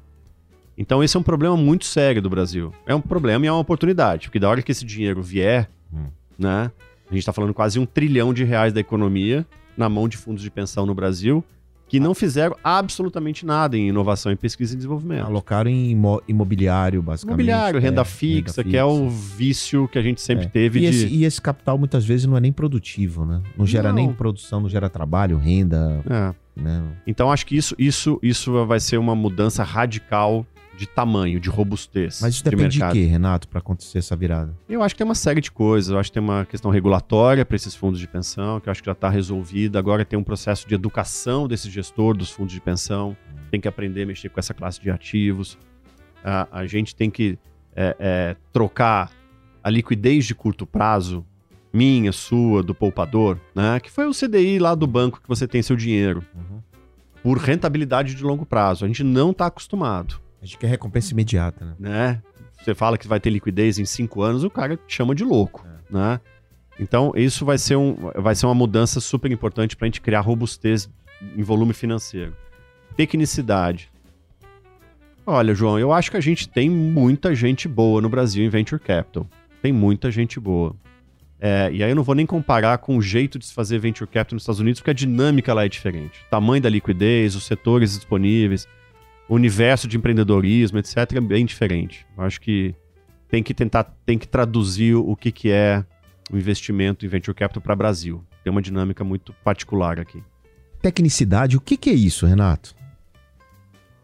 Então 0.77 1.03
esse 1.05 1.17
é 1.17 1.21
um 1.21 1.23
problema 1.23 1.57
muito 1.57 1.85
sério 1.85 2.21
do 2.21 2.29
Brasil. 2.29 2.73
É 2.87 2.95
um 2.95 3.01
problema 3.01 3.45
e 3.45 3.49
é 3.49 3.53
uma 3.53 3.61
oportunidade, 3.61 4.27
porque 4.29 4.39
da 4.41 4.49
hora 4.49 4.61
que 4.63 4.73
esse 4.73 4.85
dinheiro 4.85 5.23
vier, 5.23 5.71
Hum. 5.93 6.07
né? 6.39 6.71
A 7.09 7.13
gente 7.13 7.21
está 7.21 7.33
falando 7.33 7.55
quase 7.55 7.79
um 7.79 7.87
trilhão 7.87 8.35
de 8.35 8.43
reais 8.45 8.73
da 8.73 8.81
economia 8.81 9.47
na 9.77 9.89
mão 9.89 10.09
de 10.09 10.17
fundos 10.17 10.43
de 10.43 10.51
pensão 10.51 10.85
no 10.87 10.95
Brasil, 10.95 11.45
que 11.87 12.01
não 12.01 12.15
fizeram 12.15 12.57
absolutamente 12.65 13.45
nada 13.47 13.77
em 13.77 13.89
inovação 13.89 14.33
em 14.33 14.37
pesquisa 14.37 14.73
e 14.75 14.77
desenvolvimento. 14.77 15.27
Alocaram 15.27 15.71
em 15.71 15.91
imo- 15.91 16.23
imobiliário, 16.27 17.01
basicamente. 17.03 17.35
Imobiliário, 17.35 17.81
renda, 17.81 18.01
É, 18.01 18.05
fixa, 18.05 18.63
renda 18.63 18.71
que 18.71 18.77
é 18.77 18.83
fixa. 18.83 18.87
o 18.87 19.09
vício 19.11 19.89
que 19.89 19.99
a 19.99 20.03
gente 20.03 20.21
sempre 20.21 20.47
É. 20.47 20.49
teve 20.49 20.79
E 20.79 20.83
de. 20.83 20.87
esse, 20.89 21.07
e 21.09 21.25
esse 21.25 21.41
capital 21.41 21.79
muitas 21.79 22.05
vezes 22.05 22.27
não 22.27 22.37
é 22.37 22.41
nem 22.41 22.53
produtivo, 22.53 23.25
né? 23.25 23.43
Não 23.57 23.67
gera 23.67 23.89
Não. 23.91 23.97
nem 23.97 24.13
produção, 24.13 24.61
não 24.61 24.69
gera 24.69 24.89
trabalho, 24.89 25.37
renda, 25.39 26.03
É. 26.09 26.35
né? 26.61 26.83
Então 27.07 27.31
acho 27.31 27.47
que 27.47 27.57
isso, 27.57 27.75
isso, 27.79 28.19
isso 28.23 28.65
vai 28.67 28.81
ser 28.81 28.97
uma 28.99 29.15
mudança 29.15 29.63
radical 29.63 30.47
de 30.77 30.87
tamanho, 30.87 31.41
de 31.41 31.49
robustez. 31.49 32.21
Mas 32.21 32.35
isso 32.35 32.45
de 32.45 32.51
depende 32.51 32.79
de, 32.79 32.91
quê, 32.91 33.05
Renato, 33.05 33.49
para 33.49 33.59
acontecer 33.59 33.99
essa 33.99 34.17
virada? 34.17 34.57
Eu 34.69 34.83
acho 34.83 34.95
que 34.95 34.99
tem 34.99 35.05
uma 35.05 35.15
série 35.15 35.41
de 35.41 35.51
coisas. 35.51 35.91
Eu 35.91 35.99
acho 35.99 36.11
que 36.11 36.15
tem 36.15 36.23
uma 36.23 36.45
questão 36.45 36.71
regulatória 36.71 37.45
para 37.45 37.57
esses 37.57 37.75
fundos 37.75 38.01
de 38.01 38.09
pensão, 38.09 38.61
que 38.61 38.69
eu 38.69 38.71
acho 38.71 38.83
que 38.83 38.87
já 38.87 38.93
está 38.93 39.09
resolvida. 39.09 39.79
Agora 39.79 40.05
tem 40.05 40.19
um 40.19 40.25
processo 40.25 40.69
de 40.69 40.75
educação 40.75 41.47
desse 41.47 41.71
gestor 41.71 42.17
dos 42.17 42.31
fundos 42.31 42.53
de 42.53 42.61
pensão. 42.61 43.17
Tem 43.51 43.61
que 43.61 43.69
aprender 43.69 44.03
a 44.03 44.07
mexer 44.07 44.29
com 44.29 44.41
essa 44.41 44.53
classe 44.53 44.81
de 44.81 44.91
ativos. 44.91 45.59
A, 46.25 46.49
a 46.51 46.67
gente 46.67 46.95
tem 46.95 47.11
que 47.11 47.39
é, 47.75 47.97
é, 47.99 48.37
trocar 48.53 49.11
a 49.63 49.71
liquidez 49.71 50.27
de 50.27 50.35
curto 50.35 50.67
prazo, 50.67 51.25
minha, 51.73 52.13
sua, 52.13 52.63
do 52.63 52.75
poupador, 52.75 53.39
né? 53.55 53.81
Que 53.81 53.91
foi 53.91 54.07
o 54.07 54.13
CDI 54.13 54.59
lá 54.59 54.75
do 54.75 54.87
banco 54.87 55.21
que 55.21 55.29
você 55.29 55.49
tem 55.49 55.63
seu 55.63 55.75
dinheiro, 55.75 56.23
por 57.23 57.39
rentabilidade 57.39 58.15
de 58.15 58.23
longo 58.23 58.45
prazo. 58.45 58.85
A 58.85 58.89
gente 58.89 59.03
não 59.03 59.31
está 59.31 59.47
acostumado 59.47 60.23
A 60.45 60.47
gente 60.47 60.59
quer 60.59 60.67
recompensa 60.67 61.11
imediata, 61.15 61.65
né? 61.65 61.75
né? 61.79 62.23
Você 62.61 62.75
fala 62.75 62.99
que 62.99 63.09
vai 63.09 63.19
ter 63.19 63.31
liquidez 63.31 63.79
em 63.79 63.87
cinco 63.87 64.21
anos, 64.21 64.45
o 64.45 64.51
cara 64.51 64.77
te 64.77 64.95
chama 64.95 65.15
de 65.15 65.25
louco, 65.25 65.67
né? 65.89 66.21
Então, 66.79 67.15
isso 67.17 67.47
vai 67.47 67.57
ser, 67.57 67.77
um, 67.77 67.97
vai 68.15 68.35
ser 68.35 68.45
uma 68.45 68.55
mudança 68.55 69.01
super 69.01 69.33
importante 69.33 69.75
para 69.75 69.87
a 69.87 69.89
gente 69.89 70.03
criar 70.03 70.21
robustez 70.21 70.91
em 71.35 71.43
volume 71.43 71.73
financeiro. 71.73 72.37
Tecnicidade. 72.95 73.91
Olha, 75.25 75.55
João, 75.55 75.79
eu 75.79 75.91
acho 75.95 76.11
que 76.11 76.19
a 76.19 76.21
gente 76.21 76.47
tem 76.47 76.69
muita 76.69 77.35
gente 77.35 77.67
boa 77.67 78.03
no 78.03 78.11
Brasil 78.11 78.45
em 78.45 78.51
Venture 78.51 78.79
Capital. 78.79 79.27
Tem 79.63 79.73
muita 79.73 80.11
gente 80.11 80.39
boa. 80.39 80.77
É, 81.41 81.71
e 81.73 81.83
aí 81.83 81.91
eu 81.91 81.97
não 81.97 82.03
vou 82.03 82.15
nem 82.15 82.27
comparar 82.27 82.77
com 82.79 82.99
o 82.99 83.03
jeito 83.03 83.39
de 83.39 83.47
se 83.47 83.55
fazer 83.55 83.79
Venture 83.79 84.11
Capital 84.11 84.37
nos 84.37 84.43
Estados 84.43 84.61
Unidos, 84.61 84.81
porque 84.81 84.91
a 84.91 84.95
dinâmica 84.95 85.55
lá 85.55 85.65
é 85.65 85.69
diferente. 85.71 86.21
O 86.27 86.31
tamanho 86.31 86.63
da 86.63 86.69
liquidez, 86.69 87.35
os 87.35 87.45
setores 87.45 87.95
disponíveis, 87.95 88.69
o 89.29 89.35
universo 89.35 89.89
de 89.89 89.97
empreendedorismo, 89.97 90.79
etc., 90.79 90.97
é 91.15 91.21
bem 91.21 91.47
diferente. 91.47 92.07
Eu 92.17 92.25
acho 92.25 92.41
que 92.41 92.75
tem 93.29 93.43
que 93.43 93.55
tentar, 93.55 93.85
tem 94.05 94.19
que 94.19 94.29
traduzir 94.29 94.95
o 94.95 95.17
que, 95.17 95.33
que 95.33 95.51
é 95.51 95.85
o 96.31 96.37
investimento 96.37 97.05
em 97.05 97.09
venture 97.09 97.35
capital 97.35 97.63
para 97.63 97.75
o 97.75 97.77
Brasil. 97.77 98.25
Tem 98.43 98.51
uma 98.51 98.63
dinâmica 98.63 99.03
muito 99.03 99.33
particular 99.45 99.99
aqui. 99.99 100.23
Tecnicidade, 100.81 101.57
o 101.57 101.61
que, 101.61 101.77
que 101.77 101.91
é 101.91 101.95
isso, 101.95 102.27
Renato? 102.27 102.75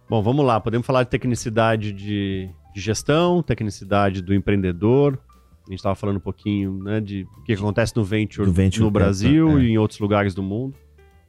Bom, 0.08 0.22
vamos 0.22 0.44
lá. 0.44 0.58
Podemos 0.58 0.86
falar 0.86 1.04
de 1.04 1.10
tecnicidade 1.10 1.92
de, 1.92 2.50
de 2.74 2.80
gestão, 2.80 3.42
tecnicidade 3.42 4.22
do 4.22 4.34
empreendedor. 4.34 5.18
A 5.66 5.70
gente 5.70 5.78
estava 5.78 5.94
falando 5.94 6.16
um 6.16 6.20
pouquinho 6.20 6.82
né, 6.82 7.00
de 7.00 7.28
o 7.38 7.44
que 7.44 7.52
acontece 7.52 7.94
no 7.94 8.02
venture, 8.02 8.50
venture 8.50 8.82
no 8.82 8.90
Brasil 8.90 9.58
é. 9.58 9.62
e 9.62 9.70
em 9.70 9.78
outros 9.78 10.00
lugares 10.00 10.34
do 10.34 10.42
mundo. 10.42 10.74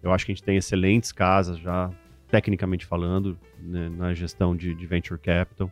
Eu 0.02 0.12
acho 0.12 0.26
que 0.26 0.32
a 0.32 0.36
gente 0.36 0.44
tem 0.44 0.58
excelentes 0.58 1.12
casas 1.12 1.60
já, 1.60 1.92
tecnicamente 2.32 2.86
falando, 2.86 3.38
né, 3.60 3.89
na 3.89 4.13
gestão 4.13 4.56
de, 4.56 4.74
de 4.74 4.86
venture 4.88 5.20
capital. 5.20 5.70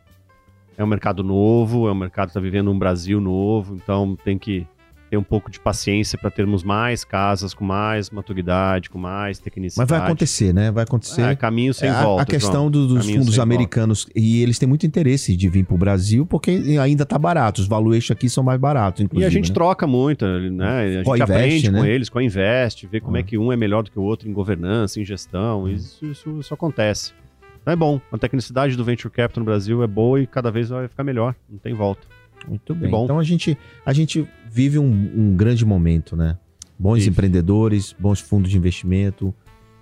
É 0.76 0.84
um 0.84 0.86
mercado 0.86 1.24
novo, 1.24 1.88
é 1.88 1.92
um 1.92 1.96
mercado 1.96 2.28
que 2.28 2.30
está 2.30 2.40
vivendo 2.40 2.70
um 2.70 2.78
Brasil 2.78 3.20
novo, 3.20 3.74
então 3.74 4.14
tem 4.14 4.38
que 4.38 4.66
ter 5.10 5.16
um 5.16 5.22
pouco 5.24 5.50
de 5.50 5.58
paciência 5.58 6.16
para 6.16 6.30
termos 6.30 6.62
mais 6.62 7.02
casas 7.02 7.52
com 7.52 7.64
mais 7.64 8.10
maturidade, 8.10 8.88
com 8.88 8.96
mais 8.98 9.38
Mas 9.38 9.44
tecnicidade. 9.44 9.90
vai 9.90 9.98
acontecer, 9.98 10.54
né? 10.54 10.70
Vai 10.70 10.84
acontecer. 10.84 11.22
É, 11.22 11.34
caminho 11.34 11.74
sem 11.74 11.88
É, 11.88 12.02
volta. 12.02 12.22
a 12.22 12.26
questão 12.26 12.70
do- 12.70 12.86
dos 12.86 13.10
fundos 13.10 13.38
americanos, 13.40 14.06
e 14.14 14.40
eles 14.42 14.56
têm 14.58 14.68
muito 14.68 14.86
interesse 14.86 15.36
de 15.36 15.48
vir 15.48 15.64
para 15.64 15.74
o 15.74 15.78
Brasil, 15.78 16.24
porque 16.24 16.52
ainda 16.80 17.04
tá 17.04 17.18
barato. 17.18 17.60
Os 17.60 17.66
valuations 17.66 18.12
aqui 18.12 18.28
são 18.28 18.44
mais 18.44 18.60
baratos, 18.60 19.00
E 19.00 19.04
inclusive. 19.04 19.26
a 19.26 19.30
gente 19.30 19.48
né? 19.48 19.54
troca 19.54 19.86
muito, 19.86 20.24
né? 20.24 21.00
A 21.00 21.02
gente 21.02 21.22
aprende 21.22 21.70
com 21.72 21.82
né? 21.82 21.90
eles, 21.90 22.08
co-investe, 22.08 22.86
vê 22.86 23.00
como 23.00 23.16
Ah. 23.16 23.20
é 23.20 23.22
que 23.24 23.36
um 23.36 23.50
é 23.52 23.56
melhor 23.56 23.82
do 23.82 23.90
que 23.90 23.98
o 23.98 24.02
outro 24.02 24.28
em 24.28 24.32
governança, 24.32 25.00
em 25.00 25.04
gestão. 25.04 25.68
Isso, 25.68 26.04
isso, 26.06 26.38
isso 26.38 26.54
acontece. 26.54 27.12
Então 27.60 27.72
é 27.72 27.76
bom. 27.76 28.00
A 28.12 28.16
tecnicidade 28.16 28.76
do 28.76 28.84
Venture 28.84 29.12
Capital 29.12 29.40
no 29.40 29.44
Brasil 29.44 29.82
é 29.82 29.86
boa 29.88 30.20
e 30.20 30.26
cada 30.26 30.50
vez 30.52 30.68
vai 30.68 30.86
ficar 30.88 31.02
melhor. 31.02 31.34
Não 31.50 31.58
tem 31.58 31.74
volta. 31.74 32.06
Muito 32.48 32.74
bem. 32.74 32.90
bom. 32.90 33.04
Então 33.04 33.18
a 33.18 33.22
gente, 33.24 33.56
a 33.84 33.92
gente 33.92 34.26
vive 34.50 34.78
um, 34.78 34.84
um 35.16 35.36
grande 35.36 35.64
momento, 35.64 36.16
né? 36.16 36.38
Bons 36.78 36.96
Vive. 36.98 37.10
empreendedores, 37.10 37.94
bons 37.98 38.20
fundos 38.20 38.50
de 38.50 38.56
investimento, 38.56 39.34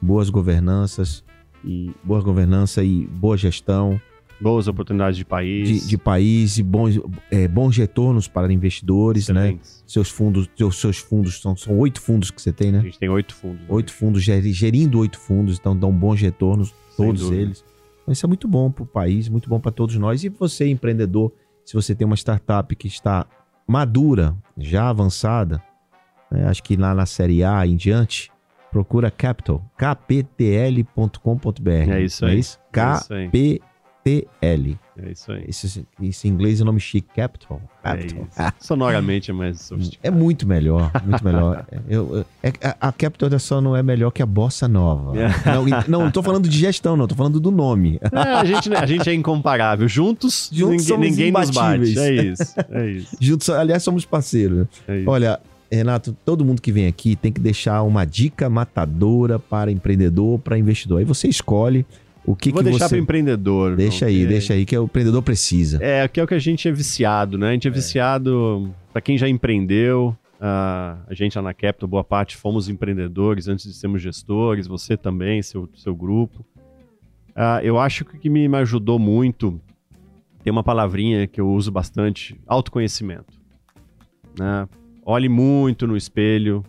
boas 0.03 0.29
governanças 0.31 1.25
e 1.65 1.93
boa 2.03 2.21
governança 2.23 2.83
e 2.83 3.07
boa 3.07 3.37
gestão 3.37 4.01
Boas 4.41 4.69
oportunidades 4.69 5.17
de 5.17 5.25
país. 5.25 5.69
de, 5.83 5.89
de 5.89 5.99
país 5.99 6.59
e 6.59 6.63
bons, 6.63 7.01
é, 7.29 7.49
bons 7.49 7.77
retornos 7.77 8.29
para 8.29 8.53
investidores, 8.53 9.29
né? 9.29 9.47
excelentes. 9.47 9.83
Seus 9.85 10.09
fundos, 10.11 10.49
seus, 10.57 10.77
seus 10.81 10.99
fundos 10.99 11.41
são, 11.41 11.57
são 11.57 11.77
oito 11.79 12.01
fundos 12.01 12.31
que 12.31 12.41
você 12.41 12.53
tem, 12.53 12.69
A 12.69 12.73
né? 12.73 12.81
gente 12.83 13.01
tem 13.01 13.09
oito 13.09 13.35
fundos. 13.35 13.61
Oito 13.69 13.93
fundos 13.93 14.23
geri- 14.23 14.53
gerindo 14.53 14.97
oito 15.01 15.19
fundos, 15.19 15.59
então 15.59 15.77
dão 15.77 15.91
bons 15.93 16.21
retornos 16.21 16.73
Sem 16.97 17.07
todos 17.07 17.23
dúvida. 17.23 17.43
eles. 17.43 17.65
Então, 18.03 18.13
isso 18.13 18.25
é 18.25 18.29
muito 18.29 18.47
bom 18.47 18.71
para 18.71 18.85
o 18.85 18.87
país, 18.87 19.29
muito 19.29 19.49
bom 19.49 19.59
para 19.59 19.73
todos 19.73 19.97
nós. 19.97 20.23
E 20.23 20.29
você, 20.29 20.69
empreendedor, 20.69 21.33
se 21.69 21.75
você 21.75 21.95
tem 21.95 22.07
uma 22.07 22.17
startup 22.17 22.75
que 22.75 22.89
está 22.89 23.27
madura, 23.67 24.35
já 24.57 24.89
avançada, 24.89 25.63
né, 26.31 26.49
acho 26.49 26.63
que 26.63 26.77
lá 26.77 26.95
na 26.95 27.05
série 27.05 27.45
A 27.45 27.67
em 27.67 27.77
diante, 27.77 28.33
procura 28.73 29.11
Capital, 29.11 29.63
kptl.com.br. 29.77 31.71
É 31.91 32.01
isso 32.01 32.25
Não 32.25 32.31
aí. 32.31 32.37
É 32.37 32.39
isso? 32.39 32.59
É 32.75 33.03
isso 33.05 33.13
aí. 33.13 33.29
KPTL. 34.05 34.79
É 35.01 35.11
isso 35.13 35.31
aí. 35.31 35.45
Esse, 35.47 35.87
esse 36.03 36.29
em 36.29 36.31
inglês 36.31 36.59
é 36.61 36.63
o 36.63 36.67
nome 36.67 36.81
chique, 36.81 37.09
Capital. 37.15 37.61
É 37.85 37.91
Capital. 37.91 38.27
isso. 38.31 38.53
Sonoramente 38.67 39.31
é 39.31 39.35
mais 39.35 39.61
sofisticado. 39.61 40.01
É 40.03 40.11
muito 40.11 40.47
melhor, 40.47 40.91
muito 41.05 41.25
melhor. 41.25 41.65
Eu, 41.89 42.17
eu- 42.17 42.27
é- 42.43 42.77
a, 42.81 42.93
Capital 42.93 43.29
da 43.31 43.39
só 43.39 43.61
não 43.61 43.77
é 43.77 43.83
melhor 43.83 44.11
que 44.11 44.23
a 44.23 44.27
Bossa 44.27 44.67
Nova. 44.67 45.13
É. 45.19 45.29
Não, 45.89 46.05
não, 46.05 46.11
tô 46.11 46.23
falando 46.23 46.49
de 46.49 46.59
gestão, 46.59 46.97
não, 46.97 47.07
tô 47.07 47.15
falando 47.15 47.39
do 47.41 47.51
nome. 47.51 47.99
É, 48.13 48.19
a, 48.19 48.45
gente, 48.45 48.75
a 48.75 48.87
gente 48.87 49.09
é 49.09 49.15
incomparável. 49.15 49.89
Juntos, 49.89 50.51
Juntos 50.53 50.71
ninguém, 50.73 50.87
somos 50.87 51.09
ninguém 51.09 51.33
nos 51.33 51.51
bate. 51.51 51.99
É 51.99 52.13
isso. 52.25 52.55
É 52.71 52.91
isso. 52.91 53.17
Juntos, 53.21 53.51
aliás, 53.51 53.83
somos 53.83 54.05
parceiros. 54.05 54.67
É 54.87 54.99
isso. 54.99 55.11
Olha, 55.11 55.41
Renato, 55.71 56.17
todo 56.25 56.45
mundo 56.45 56.61
que 56.61 56.73
vem 56.73 56.87
aqui 56.87 57.15
tem 57.15 57.31
que 57.33 57.41
deixar 57.41 57.83
uma 57.83 58.05
dica 58.05 58.49
matadora 58.51 59.39
para 59.39 59.71
empreendedor, 59.71 60.39
para 60.39 60.59
investidor. 60.59 60.99
Aí 60.99 61.05
você 61.05 61.29
escolhe 61.29 61.87
o 62.31 62.37
que, 62.37 62.51
Vou 62.51 62.59
que 62.63 62.71
deixar 62.71 62.89
você. 62.89 62.97
para 62.97 62.99
empreendedor. 63.03 63.75
Deixa 63.75 64.07
aí, 64.07 64.21
que- 64.21 64.27
deixa 64.27 64.53
aí, 64.53 64.67
que 64.67 64.75
é 64.75 64.81
o 64.81 64.85
empreendedor 64.85 65.23
precisa. 65.23 65.79
É, 65.83 66.07
que 66.07 66.21
é 66.21 66.23
o 66.23 66.27
que 66.27 66.35
a 66.35 66.39
gente 66.39 66.69
é 66.69 66.73
viciado, 66.73 67.39
né? 67.39 67.49
A 67.49 67.53
gente 67.53 67.69
é, 67.69 67.71
viciado, 67.71 68.71
para 68.93 69.01
quem 69.01 69.17
já 69.17 69.27
empreendeu, 69.29 70.15
ah, 70.41 70.99
a 71.07 71.15
gente 71.15 71.37
lá 71.37 71.43
na 71.43 71.55
Capital, 71.55 71.89
boa 71.89 72.05
parte, 72.05 72.37
fomos 72.37 72.69
empreendedores 72.69 73.49
antes 73.49 73.65
de 73.67 73.73
sermos 73.75 74.03
gestores, 74.03 74.67
você 74.67 74.97
também, 74.97 75.41
seu, 75.43 75.69
seu 75.75 75.95
grupo. 75.97 76.45
Ah, 77.35 77.61
eu 77.63 77.79
acho 77.79 78.05
que 78.05 78.17
o 78.17 78.19
que 78.21 78.29
me 78.29 78.47
me 78.47 78.57
ajudou 78.59 78.99
muito, 78.99 79.59
tem 80.45 80.51
uma 80.51 80.63
palavrinha 80.63 81.27
que 81.27 81.41
eu 81.41 81.49
uso 81.49 81.71
bastante, 81.73 82.39
autoconhecimento. 82.47 83.39
Né? 84.39 84.69
Olhe 85.05 85.29
muito 85.29 85.87
no 85.87 85.97
espelho 85.97 86.63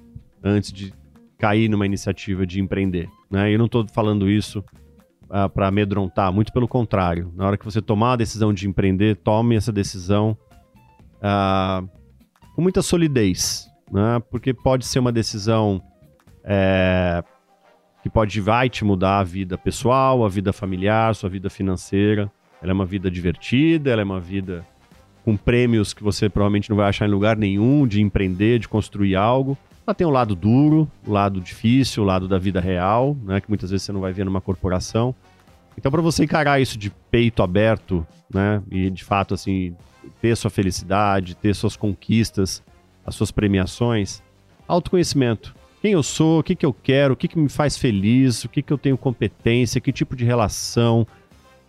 antes 0.43 0.71
de 0.71 0.93
cair 1.37 1.69
numa 1.69 1.85
iniciativa 1.85 2.45
de 2.47 2.61
empreender. 2.61 3.09
Né? 3.29 3.53
Eu 3.53 3.57
não 3.59 3.65
estou 3.65 3.85
falando 3.93 4.29
isso 4.29 4.63
para 5.53 5.67
amedrontar, 5.67 6.33
muito 6.33 6.51
pelo 6.51 6.67
contrário. 6.67 7.31
Na 7.35 7.45
hora 7.45 7.57
que 7.57 7.65
você 7.65 7.81
tomar 7.81 8.13
a 8.13 8.15
decisão 8.15 8.53
de 8.53 8.67
empreender, 8.67 9.15
tome 9.17 9.55
essa 9.55 9.71
decisão 9.71 10.37
ah, 11.21 11.83
com 12.55 12.61
muita 12.61 12.81
solidez, 12.81 13.69
né? 13.91 14.21
porque 14.29 14.53
pode 14.53 14.85
ser 14.85 14.99
uma 14.99 15.11
decisão 15.11 15.81
é, 16.43 17.23
que 18.01 18.09
pode 18.09 18.41
vai 18.41 18.69
te 18.69 18.83
mudar 18.83 19.19
a 19.19 19.23
vida 19.23 19.57
pessoal, 19.57 20.25
a 20.25 20.29
vida 20.29 20.51
familiar, 20.51 21.13
sua 21.15 21.29
vida 21.29 21.49
financeira. 21.49 22.31
Ela 22.61 22.71
é 22.71 22.73
uma 22.73 22.85
vida 22.85 23.09
divertida, 23.09 23.91
ela 23.91 24.01
é 24.01 24.03
uma 24.03 24.19
vida 24.19 24.65
com 25.23 25.37
prêmios 25.37 25.93
que 25.93 26.03
você 26.03 26.29
provavelmente 26.29 26.69
não 26.69 26.77
vai 26.77 26.89
achar 26.89 27.07
em 27.07 27.11
lugar 27.11 27.37
nenhum, 27.37 27.85
de 27.85 28.01
empreender, 28.01 28.59
de 28.59 28.67
construir 28.67 29.15
algo. 29.15 29.57
Ela 29.89 29.95
tem 29.95 30.05
o 30.05 30.11
lado 30.11 30.35
duro, 30.35 30.87
o 31.03 31.11
lado 31.11 31.41
difícil, 31.41 32.03
o 32.03 32.05
lado 32.05 32.27
da 32.27 32.37
vida 32.37 32.59
real, 32.59 33.17
né, 33.23 33.41
que 33.41 33.49
muitas 33.49 33.71
vezes 33.71 33.83
você 33.87 33.91
não 33.91 34.01
vai 34.01 34.13
ver 34.13 34.23
numa 34.23 34.39
corporação. 34.39 35.15
Então, 35.75 35.91
para 35.91 35.99
você 35.99 36.23
encarar 36.23 36.61
isso 36.61 36.77
de 36.77 36.91
peito 37.09 37.41
aberto, 37.41 38.05
né, 38.31 38.61
e 38.69 38.91
de 38.91 39.03
fato 39.03 39.33
assim 39.33 39.75
ter 40.21 40.37
sua 40.37 40.51
felicidade, 40.51 41.35
ter 41.35 41.55
suas 41.55 41.75
conquistas, 41.75 42.61
as 43.03 43.15
suas 43.15 43.31
premiações, 43.31 44.21
autoconhecimento. 44.67 45.55
Quem 45.81 45.93
eu 45.93 46.03
sou, 46.03 46.41
o 46.41 46.43
que, 46.43 46.55
que 46.55 46.67
eu 46.67 46.71
quero, 46.71 47.15
o 47.15 47.17
que, 47.17 47.27
que 47.27 47.39
me 47.39 47.49
faz 47.49 47.75
feliz, 47.75 48.43
o 48.43 48.49
que, 48.49 48.61
que 48.61 48.71
eu 48.71 48.77
tenho 48.77 48.95
competência, 48.95 49.81
que 49.81 49.91
tipo 49.91 50.15
de 50.15 50.23
relação, 50.23 51.07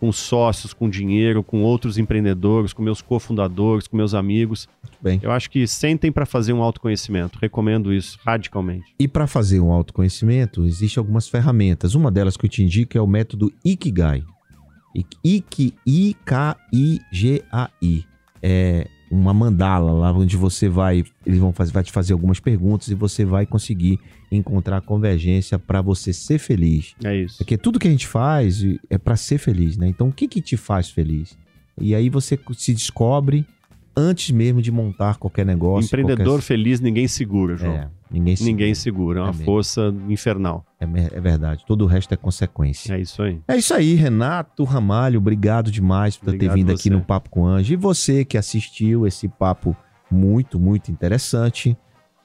com 0.01 0.11
sócios, 0.11 0.73
com 0.73 0.89
dinheiro, 0.89 1.43
com 1.43 1.61
outros 1.61 1.99
empreendedores, 1.99 2.73
com 2.73 2.81
meus 2.81 3.03
cofundadores, 3.03 3.87
com 3.87 3.95
meus 3.95 4.15
amigos. 4.15 4.67
Bem. 4.99 5.19
Eu 5.21 5.31
acho 5.31 5.47
que 5.51 5.67
sentem 5.67 6.11
para 6.11 6.25
fazer 6.25 6.53
um 6.53 6.63
autoconhecimento. 6.63 7.37
Recomendo 7.39 7.93
isso 7.93 8.17
radicalmente. 8.25 8.95
E 8.99 9.07
para 9.07 9.27
fazer 9.27 9.59
um 9.59 9.71
autoconhecimento, 9.71 10.65
existem 10.65 10.99
algumas 10.99 11.29
ferramentas. 11.29 11.93
Uma 11.93 12.09
delas 12.09 12.35
que 12.35 12.47
eu 12.47 12.49
te 12.49 12.63
indico 12.63 12.97
é 12.97 13.01
o 13.01 13.05
método 13.05 13.53
Ikigai. 13.63 14.23
Ik, 15.23 15.75
I-K-I-G-A-I. 15.85 16.45
É 18.41 18.87
uma 19.11 19.33
mandala 19.33 19.91
lá 19.91 20.13
onde 20.13 20.37
você 20.37 20.69
vai, 20.69 21.03
eles 21.25 21.37
vão 21.37 21.51
fazer, 21.51 21.73
vai 21.73 21.83
te 21.83 21.91
fazer 21.91 22.13
algumas 22.13 22.39
perguntas 22.39 22.87
e 22.87 22.95
você 22.95 23.25
vai 23.25 23.45
conseguir 23.45 23.99
encontrar 24.31 24.77
a 24.77 24.81
convergência 24.81 25.59
para 25.59 25.81
você 25.81 26.13
ser 26.13 26.39
feliz. 26.39 26.95
É 27.03 27.17
isso. 27.17 27.37
Porque 27.37 27.57
tudo 27.57 27.77
que 27.77 27.89
a 27.89 27.91
gente 27.91 28.07
faz 28.07 28.63
é 28.89 28.97
para 28.97 29.17
ser 29.17 29.37
feliz, 29.37 29.75
né? 29.75 29.89
Então 29.89 30.07
o 30.07 30.13
que 30.13 30.29
que 30.29 30.41
te 30.41 30.55
faz 30.55 30.89
feliz? 30.89 31.37
E 31.79 31.93
aí 31.93 32.09
você 32.09 32.39
se 32.53 32.73
descobre 32.73 33.45
antes 33.95 34.31
mesmo 34.31 34.61
de 34.61 34.71
montar 34.71 35.17
qualquer 35.17 35.45
negócio. 35.45 35.87
Empreendedor 35.87 36.25
qualquer... 36.25 36.41
feliz 36.41 36.79
ninguém 36.79 37.07
segura, 37.07 37.55
João. 37.57 37.73
É, 37.73 37.89
ninguém 38.09 38.35
segura. 38.35 38.51
Ninguém 38.51 38.75
segura, 38.75 39.19
é 39.19 39.23
uma 39.23 39.29
É 39.31 39.33
força 39.33 39.93
infernal. 40.09 40.65
É, 40.79 40.85
é 40.85 41.21
verdade. 41.21 41.63
Todo 41.65 41.83
o 41.83 41.87
resto 41.87 42.13
é 42.13 42.17
consequência. 42.17 42.93
É 42.93 43.01
isso 43.01 43.21
aí. 43.21 43.39
É 43.47 43.57
isso 43.57 43.73
aí, 43.73 43.93
Renato 43.95 44.63
Ramalho. 44.63 45.19
Obrigado 45.19 45.71
demais 45.71 46.17
por 46.17 46.25
ter 46.27 46.35
Obrigado 46.35 46.55
vindo 46.55 46.67
você. 46.67 46.73
aqui 46.73 46.89
no 46.89 47.01
Papo 47.01 47.29
com 47.29 47.45
Anjo. 47.45 47.73
E 47.73 47.75
você 47.75 48.25
que 48.25 48.37
assistiu 48.37 49.05
esse 49.05 49.27
papo 49.27 49.75
muito, 50.09 50.59
muito 50.59 50.91
interessante. 50.91 51.77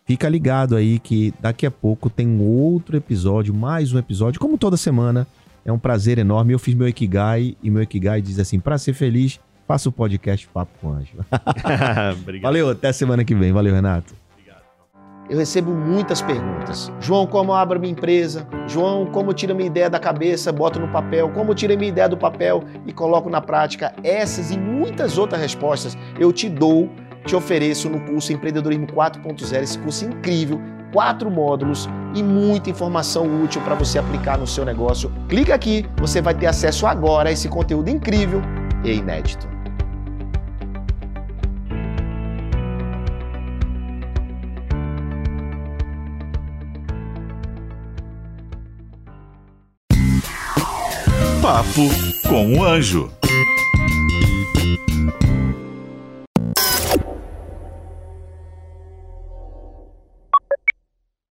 Fica 0.05 0.29
ligado 0.29 0.77
aí 0.77 0.99
que 1.01 1.35
daqui 1.41 1.67
a 1.67 1.71
pouco 1.71 2.09
tem 2.09 2.41
outro 2.41 2.97
episódio, 2.97 3.53
mais 3.53 3.93
um 3.93 3.99
episódio, 3.99 4.41
como 4.41 4.57
toda 4.57 4.77
semana. 4.77 5.27
É 5.65 5.73
um 5.73 5.81
prazer 5.81 6.17
enorme. 6.17 6.53
Eu 6.53 6.61
fiz 6.61 6.77
meu 6.77 6.87
Ikigai 6.87 7.57
e 7.61 7.71
meu 7.71 7.83
Ikigai 7.83 8.23
diz 8.23 8.39
assim: 8.39 8.61
para 8.61 8.79
ser 8.79 8.93
feliz, 8.93 9.41
faça 9.67 9.89
o 9.89 9.93
podcast 9.93 10.47
Papo 10.49 10.73
com 10.81 10.93
Anjo. 10.93 11.13
Obrigado. 12.21 12.43
Valeu, 12.43 12.71
até 12.71 12.93
semana 12.93 13.25
que 13.25 13.35
vem. 13.35 13.53
Valeu, 13.53 13.75
Renato. 13.75 14.15
Eu 15.29 15.39
recebo 15.39 15.73
muitas 15.73 16.23
perguntas. 16.23 16.93
João, 17.01 17.27
como 17.27 17.51
eu 17.51 17.57
abro 17.57 17.81
minha 17.81 17.93
empresa? 17.93 18.47
João, 18.69 19.07
como 19.07 19.31
eu 19.31 19.35
tiro 19.35 19.57
minha 19.57 19.67
ideia 19.67 19.91
da 19.91 19.99
cabeça, 19.99 20.53
boto 20.53 20.79
no 20.79 20.87
papel? 20.89 21.29
Como 21.31 21.51
eu 21.51 21.55
tiro 21.55 21.77
minha 21.77 21.89
ideia 21.89 22.09
do 22.09 22.17
papel 22.17 22.63
e 22.87 22.93
coloco 22.93 23.29
na 23.29 23.41
prática? 23.41 23.93
Essas 24.05 24.53
e 24.53 24.59
muitas 24.59 25.19
outras 25.19 25.41
respostas 25.41 25.99
eu 26.19 26.33
te 26.33 26.49
dou, 26.49 26.89
te 27.25 27.35
ofereço 27.35 27.91
no 27.91 28.01
curso 28.03 28.33
Empreendedorismo 28.33 28.87
4.0, 28.87 29.63
esse 29.63 29.79
curso 29.81 30.05
incrível, 30.05 30.61
quatro 30.93 31.29
módulos 31.29 31.89
e 32.15 32.23
muita 32.23 32.71
informação 32.71 33.43
útil 33.43 33.61
para 33.63 33.75
você 33.75 33.99
aplicar 33.99 34.39
no 34.39 34.47
seu 34.47 34.65
negócio. 34.65 35.13
Clica 35.29 35.57
aqui, 35.57 35.85
você 35.99 36.23
vai 36.23 36.35
ter 36.35 36.47
acesso 36.47 36.87
agora 36.87 37.31
a 37.31 37.33
esse 37.33 37.49
conteúdo 37.49 37.91
incrível 37.91 38.41
e 38.85 38.93
inédito. 38.93 39.56
Papo 51.47 51.89
com 52.29 52.59
o 52.59 52.65
Anjo. 52.65 53.09